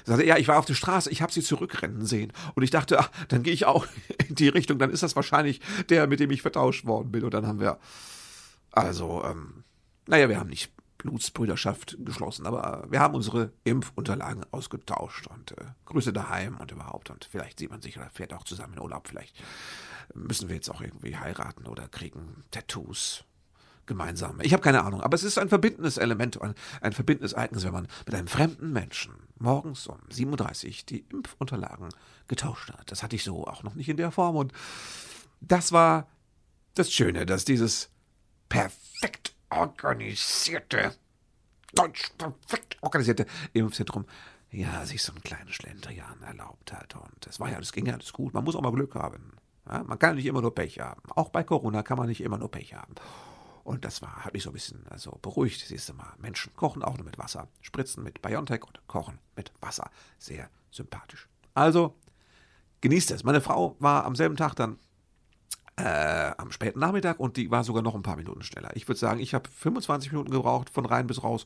Sagte, 0.04 0.26
ja, 0.26 0.36
ich 0.36 0.48
war 0.48 0.58
auf 0.58 0.64
der 0.64 0.74
Straße, 0.74 1.10
ich 1.10 1.22
habe 1.22 1.32
sie 1.32 1.42
zurückrennen 1.42 2.04
sehen. 2.04 2.32
Und 2.54 2.62
ich 2.62 2.70
dachte, 2.70 2.98
ach, 2.98 3.10
dann 3.28 3.42
gehe 3.42 3.52
ich 3.52 3.66
auch 3.66 3.86
in 4.28 4.34
die 4.34 4.48
Richtung, 4.48 4.78
dann 4.78 4.90
ist 4.90 5.02
das 5.02 5.16
wahrscheinlich 5.16 5.60
der, 5.88 6.06
mit 6.06 6.20
dem 6.20 6.30
ich 6.30 6.42
vertauscht 6.42 6.86
worden 6.86 7.10
bin. 7.12 7.24
Und 7.24 7.34
dann 7.34 7.46
haben 7.46 7.60
wir, 7.60 7.78
also, 8.72 9.24
ähm, 9.24 9.64
naja, 10.06 10.28
wir 10.28 10.38
haben 10.38 10.50
nicht 10.50 10.72
Blutsbrüderschaft 10.98 11.96
geschlossen, 12.00 12.46
aber 12.46 12.86
wir 12.88 13.00
haben 13.00 13.14
unsere 13.14 13.52
Impfunterlagen 13.64 14.44
ausgetauscht 14.50 15.26
und 15.28 15.52
äh, 15.52 15.64
Grüße 15.84 16.12
daheim 16.12 16.56
und 16.56 16.72
überhaupt. 16.72 17.10
Und 17.10 17.24
vielleicht 17.30 17.58
sieht 17.58 17.70
man 17.70 17.82
sich 17.82 17.96
oder 17.96 18.10
fährt 18.10 18.32
auch 18.32 18.44
zusammen 18.44 18.74
in 18.74 18.80
Urlaub. 18.80 19.08
Vielleicht 19.08 19.36
müssen 20.14 20.48
wir 20.48 20.56
jetzt 20.56 20.70
auch 20.70 20.80
irgendwie 20.80 21.16
heiraten 21.16 21.66
oder 21.66 21.88
kriegen 21.88 22.44
Tattoos 22.50 23.24
gemeinsam. 23.86 24.40
Ich 24.42 24.52
habe 24.52 24.62
keine 24.62 24.84
Ahnung, 24.84 25.00
aber 25.00 25.14
es 25.14 25.24
ist 25.24 25.38
ein 25.38 25.48
verbindendes 25.48 25.96
Element, 25.96 26.40
ein, 26.42 26.54
ein 26.80 26.92
verbindendes 26.92 27.32
Ereignis, 27.32 27.64
wenn 27.64 27.72
man 27.72 27.88
mit 28.04 28.14
einem 28.14 28.28
fremden 28.28 28.72
Menschen 28.72 29.14
morgens 29.38 29.86
um 29.86 29.98
7.30 30.10 30.66
Uhr 30.66 30.74
die 30.88 31.06
Impfunterlagen 31.12 31.88
getauscht 32.28 32.72
hat. 32.72 32.90
Das 32.90 33.02
hatte 33.02 33.16
ich 33.16 33.24
so 33.24 33.46
auch 33.46 33.62
noch 33.62 33.74
nicht 33.74 33.88
in 33.88 33.96
der 33.96 34.10
Form 34.10 34.36
und 34.36 34.52
das 35.40 35.72
war 35.72 36.08
das 36.74 36.92
Schöne, 36.92 37.26
dass 37.26 37.44
dieses 37.44 37.90
perfekt 38.48 39.34
organisierte, 39.50 40.94
deutsch 41.74 42.10
perfekt 42.18 42.78
organisierte 42.80 43.26
Impfzentrum 43.52 44.06
ja, 44.50 44.86
sich 44.86 45.02
so 45.02 45.12
einen 45.12 45.22
kleinen 45.22 45.52
Schlendrian 45.52 46.22
erlaubt 46.22 46.72
hat. 46.72 46.94
Und 46.94 47.26
es 47.26 47.40
war 47.40 47.50
ja, 47.50 47.58
das 47.58 47.72
ging 47.72 47.86
ja 47.86 47.94
alles 47.94 48.12
gut. 48.12 48.32
Man 48.32 48.44
muss 48.44 48.56
auch 48.56 48.62
mal 48.62 48.72
Glück 48.72 48.94
haben. 48.94 49.32
Ja, 49.68 49.82
man 49.82 49.98
kann 49.98 50.16
nicht 50.16 50.26
immer 50.26 50.40
nur 50.40 50.54
Pech 50.54 50.80
haben. 50.80 51.02
Auch 51.10 51.30
bei 51.30 51.42
Corona 51.42 51.82
kann 51.82 51.98
man 51.98 52.08
nicht 52.08 52.22
immer 52.22 52.38
nur 52.38 52.50
Pech 52.50 52.74
haben. 52.74 52.94
Und 53.66 53.84
das 53.84 54.00
war, 54.00 54.24
hat 54.24 54.32
mich 54.32 54.44
so 54.44 54.50
ein 54.50 54.52
bisschen 54.52 54.86
also 54.88 55.18
beruhigt. 55.20 55.60
Siehst 55.66 55.88
du 55.88 55.94
mal, 55.94 56.14
Menschen 56.18 56.54
kochen 56.54 56.84
auch 56.84 56.96
nur 56.96 57.04
mit 57.04 57.18
Wasser, 57.18 57.48
spritzen 57.60 58.04
mit 58.04 58.22
Biontech 58.22 58.62
und 58.64 58.80
kochen 58.86 59.18
mit 59.34 59.52
Wasser. 59.60 59.90
Sehr 60.18 60.48
sympathisch. 60.70 61.28
Also, 61.52 61.96
genießt 62.80 63.10
es. 63.10 63.24
Meine 63.24 63.40
Frau 63.40 63.74
war 63.80 64.04
am 64.04 64.14
selben 64.14 64.36
Tag 64.36 64.54
dann 64.54 64.78
äh, 65.76 66.30
am 66.38 66.52
späten 66.52 66.78
Nachmittag 66.78 67.18
und 67.18 67.36
die 67.36 67.50
war 67.50 67.64
sogar 67.64 67.82
noch 67.82 67.96
ein 67.96 68.04
paar 68.04 68.16
Minuten 68.16 68.42
schneller. 68.42 68.70
Ich 68.76 68.86
würde 68.86 69.00
sagen, 69.00 69.18
ich 69.18 69.34
habe 69.34 69.48
25 69.50 70.12
Minuten 70.12 70.30
gebraucht 70.30 70.70
von 70.70 70.86
rein 70.86 71.08
bis 71.08 71.24
raus. 71.24 71.44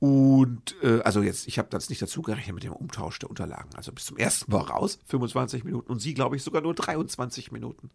Und 0.00 0.74
äh, 0.82 1.00
also 1.02 1.22
jetzt, 1.22 1.46
ich 1.46 1.58
habe 1.58 1.68
das 1.70 1.88
nicht 1.90 2.02
dazu 2.02 2.22
gerechnet 2.22 2.54
mit 2.54 2.64
dem 2.64 2.72
Umtausch 2.72 3.20
der 3.20 3.30
Unterlagen. 3.30 3.70
Also 3.76 3.92
bis 3.92 4.06
zum 4.06 4.16
ersten 4.16 4.50
Mal 4.50 4.62
raus, 4.62 4.98
25 5.06 5.62
Minuten 5.62 5.92
und 5.92 6.00
sie, 6.00 6.14
glaube 6.14 6.34
ich, 6.34 6.42
sogar 6.42 6.60
nur 6.60 6.74
23 6.74 7.52
Minuten. 7.52 7.90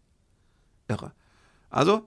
Irre. 0.88 1.12
Also, 1.68 2.06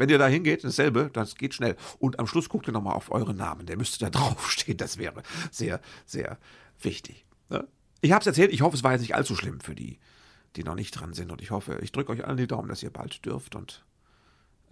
wenn 0.00 0.08
ihr 0.08 0.16
da 0.16 0.26
hingeht, 0.26 0.64
dasselbe, 0.64 1.10
das 1.12 1.34
geht 1.34 1.52
schnell. 1.52 1.76
Und 1.98 2.18
am 2.18 2.26
Schluss 2.26 2.48
guckt 2.48 2.66
ihr 2.66 2.72
nochmal 2.72 2.94
auf 2.94 3.10
euren 3.10 3.36
Namen. 3.36 3.66
Der 3.66 3.76
müsste 3.76 3.98
da 3.98 4.08
draufstehen. 4.18 4.78
Das 4.78 4.96
wäre 4.96 5.22
sehr, 5.50 5.78
sehr 6.06 6.38
wichtig. 6.80 7.26
Ne? 7.50 7.68
Ich 8.00 8.12
habe 8.12 8.22
es 8.22 8.26
erzählt. 8.26 8.50
Ich 8.50 8.62
hoffe, 8.62 8.78
es 8.78 8.82
war 8.82 8.92
jetzt 8.92 9.02
nicht 9.02 9.14
allzu 9.14 9.36
schlimm 9.36 9.60
für 9.60 9.74
die, 9.74 9.98
die 10.56 10.64
noch 10.64 10.74
nicht 10.74 10.92
dran 10.92 11.12
sind. 11.12 11.30
Und 11.30 11.42
ich 11.42 11.50
hoffe, 11.50 11.78
ich 11.82 11.92
drücke 11.92 12.12
euch 12.12 12.24
allen 12.24 12.38
die 12.38 12.46
Daumen, 12.46 12.70
dass 12.70 12.82
ihr 12.82 12.88
bald 12.88 13.26
dürft 13.26 13.54
und 13.54 13.84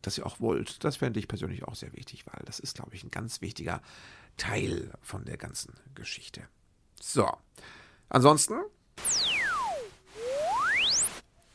dass 0.01 0.17
ihr 0.17 0.25
auch 0.25 0.41
wollt. 0.41 0.83
Das 0.83 0.97
fände 0.97 1.21
ich 1.21 1.29
persönlich 1.29 1.64
auch 1.64 1.75
sehr 1.75 1.93
wichtig, 1.93 2.25
weil 2.25 2.43
das 2.47 2.59
ist, 2.59 2.77
glaube 2.77 2.95
ich, 2.95 3.05
ein 3.05 3.11
ganz 3.11 3.43
wichtiger 3.43 3.83
Teil 4.38 4.95
von 5.03 5.27
der 5.27 5.37
ganzen 5.37 5.75
Geschichte. 5.95 6.41
So. 6.99 7.29
Ansonsten. 8.09 8.55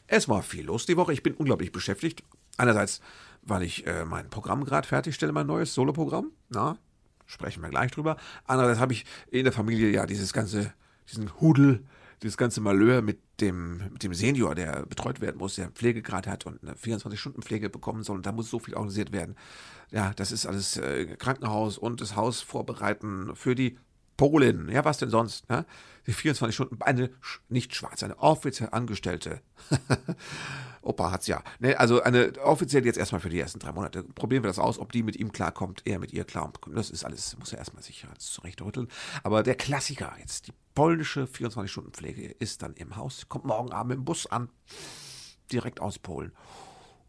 Es 0.05 0.29
war 0.29 0.43
viel 0.43 0.65
los 0.65 0.85
die 0.85 0.95
Woche. 0.95 1.11
Ich 1.11 1.23
bin 1.23 1.33
unglaublich 1.33 1.71
beschäftigt. 1.71 2.23
Einerseits, 2.57 3.01
weil 3.41 3.63
ich 3.63 3.85
äh, 3.87 4.05
mein 4.05 4.29
Programm 4.29 4.63
gerade 4.63 4.87
fertigstelle, 4.87 5.31
mein 5.31 5.47
neues 5.47 5.73
Soloprogramm. 5.73 6.31
Na, 6.49 6.77
sprechen 7.25 7.61
wir 7.61 7.69
gleich 7.69 7.91
drüber. 7.91 8.17
Andererseits 8.45 8.79
habe 8.79 8.93
ich 8.93 9.05
in 9.31 9.43
der 9.43 9.53
Familie 9.53 9.89
ja 9.89 10.05
dieses 10.05 10.33
ganze, 10.33 10.73
diesen 11.11 11.29
Hudel, 11.41 11.83
dieses 12.21 12.37
ganze 12.37 12.61
Malheur 12.61 13.01
mit 13.01 13.19
dem, 13.41 13.77
mit 13.91 14.03
dem 14.03 14.13
Senior, 14.13 14.55
der 14.55 14.85
betreut 14.85 15.19
werden 15.19 15.37
muss, 15.37 15.55
der 15.55 15.69
Pflegegrad 15.69 16.27
hat 16.27 16.45
und 16.45 16.63
eine 16.63 16.75
24-Stunden-Pflege 16.75 17.69
bekommen 17.69 18.03
soll. 18.03 18.17
Und 18.17 18.25
da 18.25 18.31
muss 18.31 18.49
so 18.49 18.59
viel 18.59 18.75
organisiert 18.75 19.11
werden. 19.11 19.35
Ja, 19.91 20.13
das 20.15 20.31
ist 20.31 20.45
alles 20.45 20.77
äh, 20.77 21.05
Krankenhaus 21.17 21.77
und 21.77 22.01
das 22.01 22.15
Haus 22.15 22.41
vorbereiten 22.41 23.35
für 23.35 23.55
die 23.55 23.77
Polin. 24.17 24.69
Ja, 24.69 24.85
was 24.85 24.97
denn 24.97 25.09
sonst? 25.09 25.49
Ne? 25.49 25.65
Die 26.05 26.13
24 26.13 26.53
Stunden, 26.53 26.81
eine 26.81 27.09
nicht 27.49 27.75
schwarz, 27.75 28.03
eine 28.03 28.17
offiziell 28.19 28.69
Angestellte. 28.71 29.41
Opa 30.81 31.11
hat's 31.11 31.27
ja. 31.27 31.41
Ne, 31.59 31.79
also 31.79 32.01
eine 32.01 32.33
offiziell 32.43 32.85
jetzt 32.85 32.97
erstmal 32.97 33.21
für 33.21 33.29
die 33.29 33.39
ersten 33.39 33.59
drei 33.59 33.71
Monate. 33.71 34.03
Probieren 34.03 34.43
wir 34.43 34.49
das 34.49 34.59
aus, 34.59 34.79
ob 34.79 34.91
die 34.91 35.01
mit 35.01 35.15
ihm 35.15 35.31
klarkommt, 35.31 35.81
er 35.85 35.99
mit 35.99 36.11
ihr 36.11 36.25
klarkommt. 36.25 36.77
Das 36.77 36.89
ist 36.89 37.05
alles, 37.05 37.37
muss 37.37 37.53
er 37.53 37.59
erstmal 37.59 37.83
sicher 37.83 38.09
zurechtrütteln. 38.17 38.89
Aber 39.23 39.43
der 39.43 39.55
Klassiker 39.55 40.13
jetzt, 40.19 40.47
die 40.47 40.53
polnische 40.75 41.23
24-Stunden-Pflege 41.23 42.35
ist 42.39 42.63
dann 42.63 42.73
im 42.73 42.97
Haus, 42.97 43.29
kommt 43.29 43.45
morgen 43.45 43.71
Abend 43.71 43.93
im 43.93 44.03
Bus 44.03 44.25
an, 44.25 44.49
direkt 45.51 45.79
aus 45.79 45.99
Polen. 45.99 46.33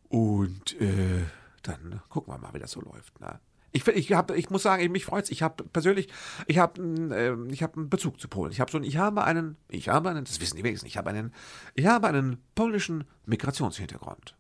Und 0.08 0.80
äh, 0.80 1.24
dann 1.62 2.00
gucken 2.08 2.32
wir 2.32 2.38
mal, 2.38 2.54
wie 2.54 2.60
das 2.60 2.70
so 2.70 2.80
läuft. 2.80 3.18
Ne? 3.20 3.40
Ich, 3.76 3.87
ich, 3.88 4.12
hab, 4.12 4.30
ich 4.30 4.50
muss 4.50 4.62
sagen, 4.62 4.92
mich 4.92 5.04
freut's. 5.04 5.30
Ich 5.30 5.42
habe 5.42 5.64
persönlich, 5.64 6.08
ich 6.46 6.58
habe 6.58 6.80
äh, 6.80 7.56
hab 7.56 7.76
einen 7.76 7.90
Bezug 7.90 8.20
zu 8.20 8.28
Polen. 8.28 8.52
Ich 8.52 8.60
habe 8.60 8.70
so, 8.70 8.78
ich 8.78 8.98
habe 8.98 9.24
einen, 9.24 9.56
ich 9.68 9.88
habe 9.88 10.10
einen, 10.10 10.24
das 10.24 10.40
wissen 10.40 10.56
die 10.56 10.62
wenigsten, 10.62 10.87
ich 10.87 10.96
habe 10.96 11.10
einen, 11.10 11.34
ich 11.74 11.84
habe 11.84 12.06
einen 12.06 12.38
polnischen 12.54 13.02
Migrationshintergrund. 13.26 14.37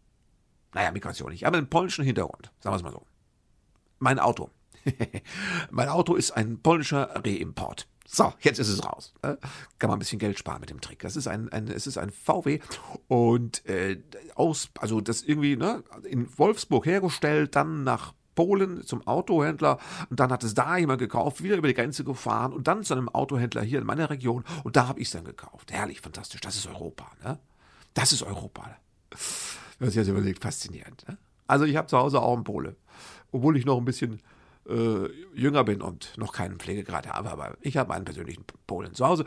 Naja, 0.72 0.92
Migration, 0.92 1.32
ich 1.32 1.44
habe 1.44 1.56
einen 1.56 1.68
polnischen 1.68 2.04
Hintergrund, 2.04 2.52
sagen 2.60 2.74
wir 2.74 2.76
es 2.76 2.82
mal 2.84 2.92
so. 2.92 3.04
Mein 3.98 4.20
Auto. 4.20 4.50
mein 5.70 5.88
Auto 5.88 6.14
ist 6.14 6.30
ein 6.30 6.60
polnischer 6.62 7.10
Reimport. 7.24 7.88
So, 8.06 8.34
jetzt 8.40 8.60
ist 8.60 8.68
es 8.68 8.84
raus. 8.84 9.14
Kann 9.20 9.38
man 9.88 9.92
ein 9.92 9.98
bisschen 9.98 10.20
Geld 10.20 10.38
sparen 10.38 10.60
mit 10.60 10.70
dem 10.70 10.80
Trick. 10.80 11.00
Das 11.00 11.16
ist 11.16 11.26
ein, 11.26 11.48
ein 11.48 11.66
es 11.66 11.88
ist 11.88 11.98
ein 11.98 12.10
VW 12.10 12.60
und 13.08 13.66
äh, 13.66 14.00
aus, 14.36 14.68
also 14.78 15.00
das 15.00 15.22
irgendwie 15.22 15.56
ne, 15.56 15.82
in 16.04 16.28
Wolfsburg 16.38 16.86
hergestellt, 16.86 17.56
dann 17.56 17.82
nach 17.82 18.14
Polen 18.34 18.84
zum 18.84 19.06
Autohändler 19.06 19.78
und 20.10 20.20
dann 20.20 20.30
hat 20.30 20.44
es 20.44 20.54
da 20.54 20.76
jemand 20.76 20.98
gekauft, 20.98 21.42
wieder 21.42 21.56
über 21.56 21.68
die 21.68 21.74
Grenze 21.74 22.04
gefahren 22.04 22.52
und 22.52 22.66
dann 22.68 22.82
zu 22.82 22.94
einem 22.94 23.08
Autohändler 23.08 23.62
hier 23.62 23.78
in 23.78 23.86
meiner 23.86 24.10
Region 24.10 24.44
und 24.64 24.76
da 24.76 24.88
habe 24.88 25.00
ich 25.00 25.08
es 25.08 25.12
dann 25.12 25.24
gekauft. 25.24 25.72
Herrlich, 25.72 26.00
fantastisch, 26.00 26.40
das 26.40 26.56
ist 26.56 26.66
Europa, 26.66 27.06
ne? 27.22 27.38
Das 27.94 28.12
ist 28.12 28.22
Europa. 28.22 28.76
Das 29.10 29.88
ist 29.88 29.94
jetzt 29.94 30.08
überlegt, 30.08 30.42
faszinierend. 30.42 31.06
Ne? 31.08 31.16
Also 31.46 31.64
ich 31.64 31.76
habe 31.76 31.86
zu 31.86 31.96
Hause 31.96 32.20
auch 32.20 32.34
einen 32.34 32.44
Pole, 32.44 32.76
obwohl 33.30 33.56
ich 33.56 33.64
noch 33.64 33.78
ein 33.78 33.84
bisschen 33.84 34.20
äh, 34.68 35.08
jünger 35.34 35.64
bin 35.64 35.82
und 35.82 36.16
noch 36.16 36.32
keinen 36.32 36.58
Pflegegrad 36.58 37.06
habe, 37.06 37.30
aber 37.30 37.56
ich 37.60 37.76
habe 37.76 37.92
einen 37.94 38.04
persönlichen 38.04 38.44
Polen 38.66 38.94
zu 38.94 39.06
Hause. 39.06 39.24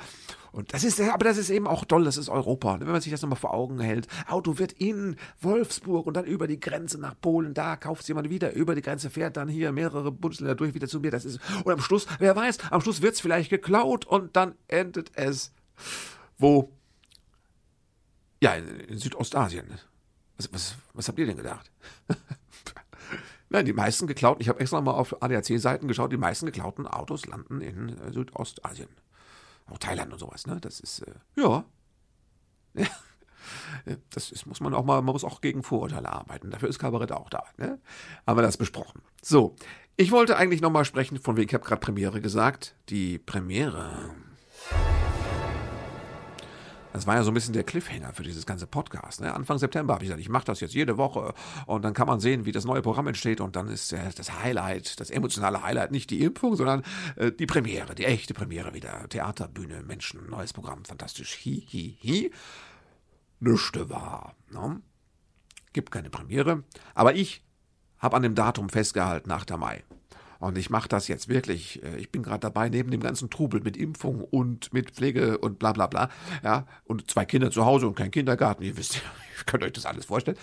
Und 0.51 0.73
das 0.73 0.83
ist, 0.83 0.99
aber 0.99 1.25
das 1.25 1.37
ist 1.37 1.49
eben 1.49 1.67
auch 1.67 1.85
toll, 1.85 2.03
das 2.03 2.17
ist 2.17 2.29
Europa. 2.29 2.79
Wenn 2.79 2.87
man 2.87 3.01
sich 3.01 3.11
das 3.11 3.21
nochmal 3.21 3.37
vor 3.37 3.53
Augen 3.53 3.79
hält, 3.79 4.07
Auto 4.27 4.57
wird 4.57 4.73
in 4.73 5.17
Wolfsburg 5.41 6.07
und 6.07 6.15
dann 6.15 6.25
über 6.25 6.47
die 6.47 6.59
Grenze 6.59 6.99
nach 6.99 7.13
Polen, 7.19 7.53
da 7.53 7.75
kauft 7.75 8.07
jemand 8.07 8.29
wieder, 8.29 8.53
über 8.53 8.73
die 8.73 8.81
Grenze 8.81 9.09
fährt 9.09 9.37
dann 9.37 9.47
hier 9.47 9.71
mehrere 9.71 10.11
Bundesländer 10.11 10.55
durch, 10.55 10.73
wieder 10.73 10.87
zu 10.87 10.99
mir. 10.99 11.11
Das 11.11 11.25
ist, 11.25 11.39
und 11.63 11.71
am 11.71 11.81
Schluss, 11.81 12.07
wer 12.19 12.35
weiß, 12.35 12.71
am 12.71 12.81
Schluss 12.81 13.01
wird 13.01 13.13
es 13.13 13.21
vielleicht 13.21 13.49
geklaut 13.49 14.05
und 14.05 14.35
dann 14.35 14.55
endet 14.67 15.11
es 15.15 15.51
wo? 16.37 16.71
Ja, 18.41 18.53
in, 18.53 18.67
in 18.81 18.97
Südostasien. 18.97 19.65
Was, 20.37 20.53
was, 20.53 20.75
was 20.93 21.07
habt 21.07 21.19
ihr 21.19 21.25
denn 21.25 21.37
gedacht? 21.37 21.71
Nein, 23.49 23.65
die 23.65 23.73
meisten 23.73 24.07
geklauten, 24.07 24.41
ich 24.41 24.49
habe 24.49 24.59
extra 24.59 24.81
mal 24.81 24.91
auf 24.91 25.21
ADAC-Seiten 25.21 25.87
geschaut, 25.87 26.11
die 26.11 26.17
meisten 26.17 26.45
geklauten 26.45 26.85
Autos 26.85 27.25
landen 27.25 27.61
in 27.61 27.97
äh, 27.97 28.11
Südostasien. 28.11 28.89
Auch 29.67 29.77
Thailand 29.77 30.11
und 30.13 30.19
sowas, 30.19 30.47
ne? 30.47 30.59
Das 30.59 30.79
ist, 30.79 31.01
äh, 31.01 31.13
ja. 31.41 31.65
Das 34.09 34.31
ist, 34.31 34.45
muss 34.45 34.59
man 34.59 34.73
auch 34.73 34.83
mal, 34.83 35.01
man 35.01 35.13
muss 35.13 35.23
auch 35.23 35.39
gegen 35.39 35.63
Vorurteile 35.63 36.11
arbeiten. 36.11 36.51
Dafür 36.51 36.67
ist 36.67 36.79
Kabarett 36.79 37.13
auch 37.13 37.29
da, 37.29 37.43
ne? 37.57 37.79
Haben 38.25 38.37
wir 38.37 38.43
das 38.43 38.57
besprochen. 38.57 39.01
So, 39.21 39.55
ich 39.95 40.11
wollte 40.11 40.37
eigentlich 40.37 40.61
nochmal 40.61 40.85
sprechen, 40.85 41.17
von 41.19 41.37
wegen, 41.37 41.47
ich 41.47 41.53
habe 41.53 41.63
gerade 41.63 41.79
Premiere 41.79 42.21
gesagt. 42.21 42.75
Die 42.89 43.17
Premiere 43.17 44.13
das 46.97 47.05
war 47.05 47.15
ja 47.15 47.23
so 47.23 47.31
ein 47.31 47.33
bisschen 47.35 47.53
der 47.53 47.63
Cliffhanger 47.63 48.11
für 48.13 48.23
dieses 48.23 48.45
ganze 48.45 48.65
Podcast. 48.65 49.21
Ne? 49.21 49.33
Anfang 49.33 49.59
September 49.59 49.93
habe 49.93 50.03
ich 50.03 50.09
gesagt, 50.09 50.21
ich 50.21 50.29
mache 50.29 50.45
das 50.45 50.59
jetzt 50.59 50.73
jede 50.73 50.97
Woche 50.97 51.33
und 51.67 51.85
dann 51.85 51.93
kann 51.93 52.07
man 52.07 52.19
sehen, 52.19 52.45
wie 52.45 52.51
das 52.51 52.65
neue 52.65 52.81
Programm 52.81 53.07
entsteht 53.07 53.39
und 53.39 53.55
dann 53.55 53.67
ist 53.67 53.93
äh, 53.93 54.09
das 54.15 54.41
Highlight, 54.41 54.99
das 54.99 55.11
emotionale 55.11 55.61
Highlight 55.61 55.91
nicht 55.91 56.09
die 56.09 56.23
Impfung, 56.23 56.55
sondern 56.55 56.83
äh, 57.15 57.31
die 57.31 57.45
Premiere, 57.45 57.93
die 57.93 58.05
echte 58.05 58.33
Premiere 58.33 58.73
wieder. 58.73 59.07
Theaterbühne, 59.09 59.83
Menschen, 59.83 60.27
neues 60.29 60.53
Programm, 60.53 60.83
fantastisch. 60.85 61.37
Hi, 61.45 61.65
hi, 61.71 61.97
hi. 62.03 62.31
Nüchte 63.39 63.89
war. 63.91 64.35
Ne? 64.49 64.81
Gibt 65.73 65.91
keine 65.91 66.09
Premiere. 66.09 66.63
Aber 66.95 67.13
ich 67.13 67.43
habe 67.99 68.15
an 68.15 68.23
dem 68.23 68.33
Datum 68.33 68.69
festgehalten, 68.69 69.31
8. 69.31 69.55
Mai. 69.57 69.83
Und 70.39 70.57
ich 70.57 70.69
mache 70.69 70.87
das 70.87 71.07
jetzt 71.07 71.27
wirklich. 71.27 71.83
Äh, 71.83 71.97
ich 71.97 72.11
bin 72.11 72.23
gerade 72.23 72.39
dabei, 72.39 72.69
neben 72.69 72.91
dem 72.91 73.01
ganzen 73.01 73.29
Trubel 73.29 73.61
mit 73.61 73.77
Impfung 73.77 74.23
und 74.23 74.73
mit 74.73 74.91
Pflege 74.91 75.37
und 75.37 75.59
bla 75.59 75.73
bla 75.73 75.87
bla. 75.87 76.09
Ja, 76.43 76.65
und 76.85 77.09
zwei 77.09 77.25
Kinder 77.25 77.51
zu 77.51 77.65
Hause 77.65 77.87
und 77.87 77.95
kein 77.95 78.11
Kindergarten. 78.11 78.63
Ihr 78.63 78.77
wisst, 78.77 78.95
ihr 79.37 79.43
könnt 79.45 79.63
euch 79.63 79.73
das 79.73 79.85
alles 79.85 80.05
vorstellen. 80.05 80.37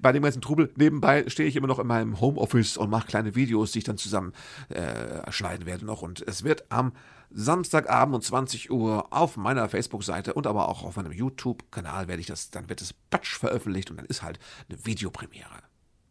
Bei 0.00 0.12
dem 0.12 0.22
ganzen 0.22 0.42
Trubel 0.42 0.72
nebenbei 0.76 1.28
stehe 1.28 1.48
ich 1.48 1.56
immer 1.56 1.68
noch 1.68 1.78
in 1.78 1.86
meinem 1.86 2.20
Homeoffice 2.20 2.76
und 2.76 2.90
mache 2.90 3.06
kleine 3.06 3.34
Videos, 3.34 3.72
die 3.72 3.78
ich 3.78 3.84
dann 3.84 3.98
zusammen 3.98 4.32
äh, 4.68 5.30
schneiden 5.30 5.66
werde 5.66 5.84
noch. 5.84 6.02
Und 6.02 6.26
es 6.26 6.44
wird 6.44 6.64
am 6.70 6.92
Samstagabend 7.34 8.14
um 8.14 8.20
20 8.20 8.70
Uhr 8.70 9.06
auf 9.10 9.36
meiner 9.36 9.68
Facebook-Seite 9.68 10.34
und 10.34 10.46
aber 10.46 10.68
auch 10.68 10.82
auf 10.82 10.96
meinem 10.96 11.12
YouTube-Kanal 11.12 12.08
werde 12.08 12.20
ich 12.20 12.26
das, 12.26 12.50
dann 12.50 12.68
wird 12.68 12.82
es 12.82 12.92
Batsch 12.92 13.38
veröffentlicht 13.38 13.90
und 13.90 13.96
dann 13.96 14.06
ist 14.06 14.22
halt 14.22 14.38
eine 14.68 14.84
Videopremiere. 14.84 15.62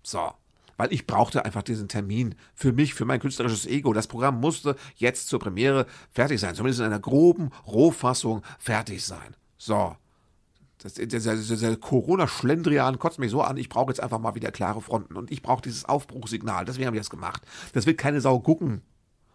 So 0.03 0.31
weil 0.81 0.91
ich 0.91 1.05
brauchte 1.05 1.45
einfach 1.45 1.61
diesen 1.61 1.87
Termin 1.87 2.33
für 2.55 2.73
mich, 2.73 2.95
für 2.95 3.05
mein 3.05 3.19
künstlerisches 3.19 3.67
Ego. 3.67 3.93
Das 3.93 4.07
Programm 4.07 4.39
musste 4.39 4.75
jetzt 4.95 5.27
zur 5.27 5.37
Premiere 5.37 5.85
fertig 6.09 6.39
sein, 6.39 6.55
zumindest 6.55 6.79
in 6.79 6.87
einer 6.87 6.99
groben 6.99 7.51
Rohfassung 7.67 8.41
fertig 8.57 9.05
sein. 9.05 9.35
So. 9.59 9.95
Das, 10.79 10.95
der 10.95 11.77
Corona-Schlendrian 11.77 12.97
kotzt 12.97 13.19
mich 13.19 13.29
so 13.29 13.43
an, 13.43 13.57
ich 13.57 13.69
brauche 13.69 13.91
jetzt 13.91 14.01
einfach 14.01 14.17
mal 14.17 14.33
wieder 14.33 14.51
klare 14.51 14.81
Fronten 14.81 15.15
und 15.17 15.29
ich 15.29 15.43
brauche 15.43 15.61
dieses 15.61 15.85
Aufbruchsignal. 15.85 16.65
Deswegen 16.65 16.87
habe 16.87 16.95
ich 16.95 17.01
das 17.01 17.11
gemacht. 17.11 17.43
Das 17.73 17.85
wird 17.85 17.99
keine 17.99 18.19
Sau 18.19 18.39
gucken. 18.39 18.81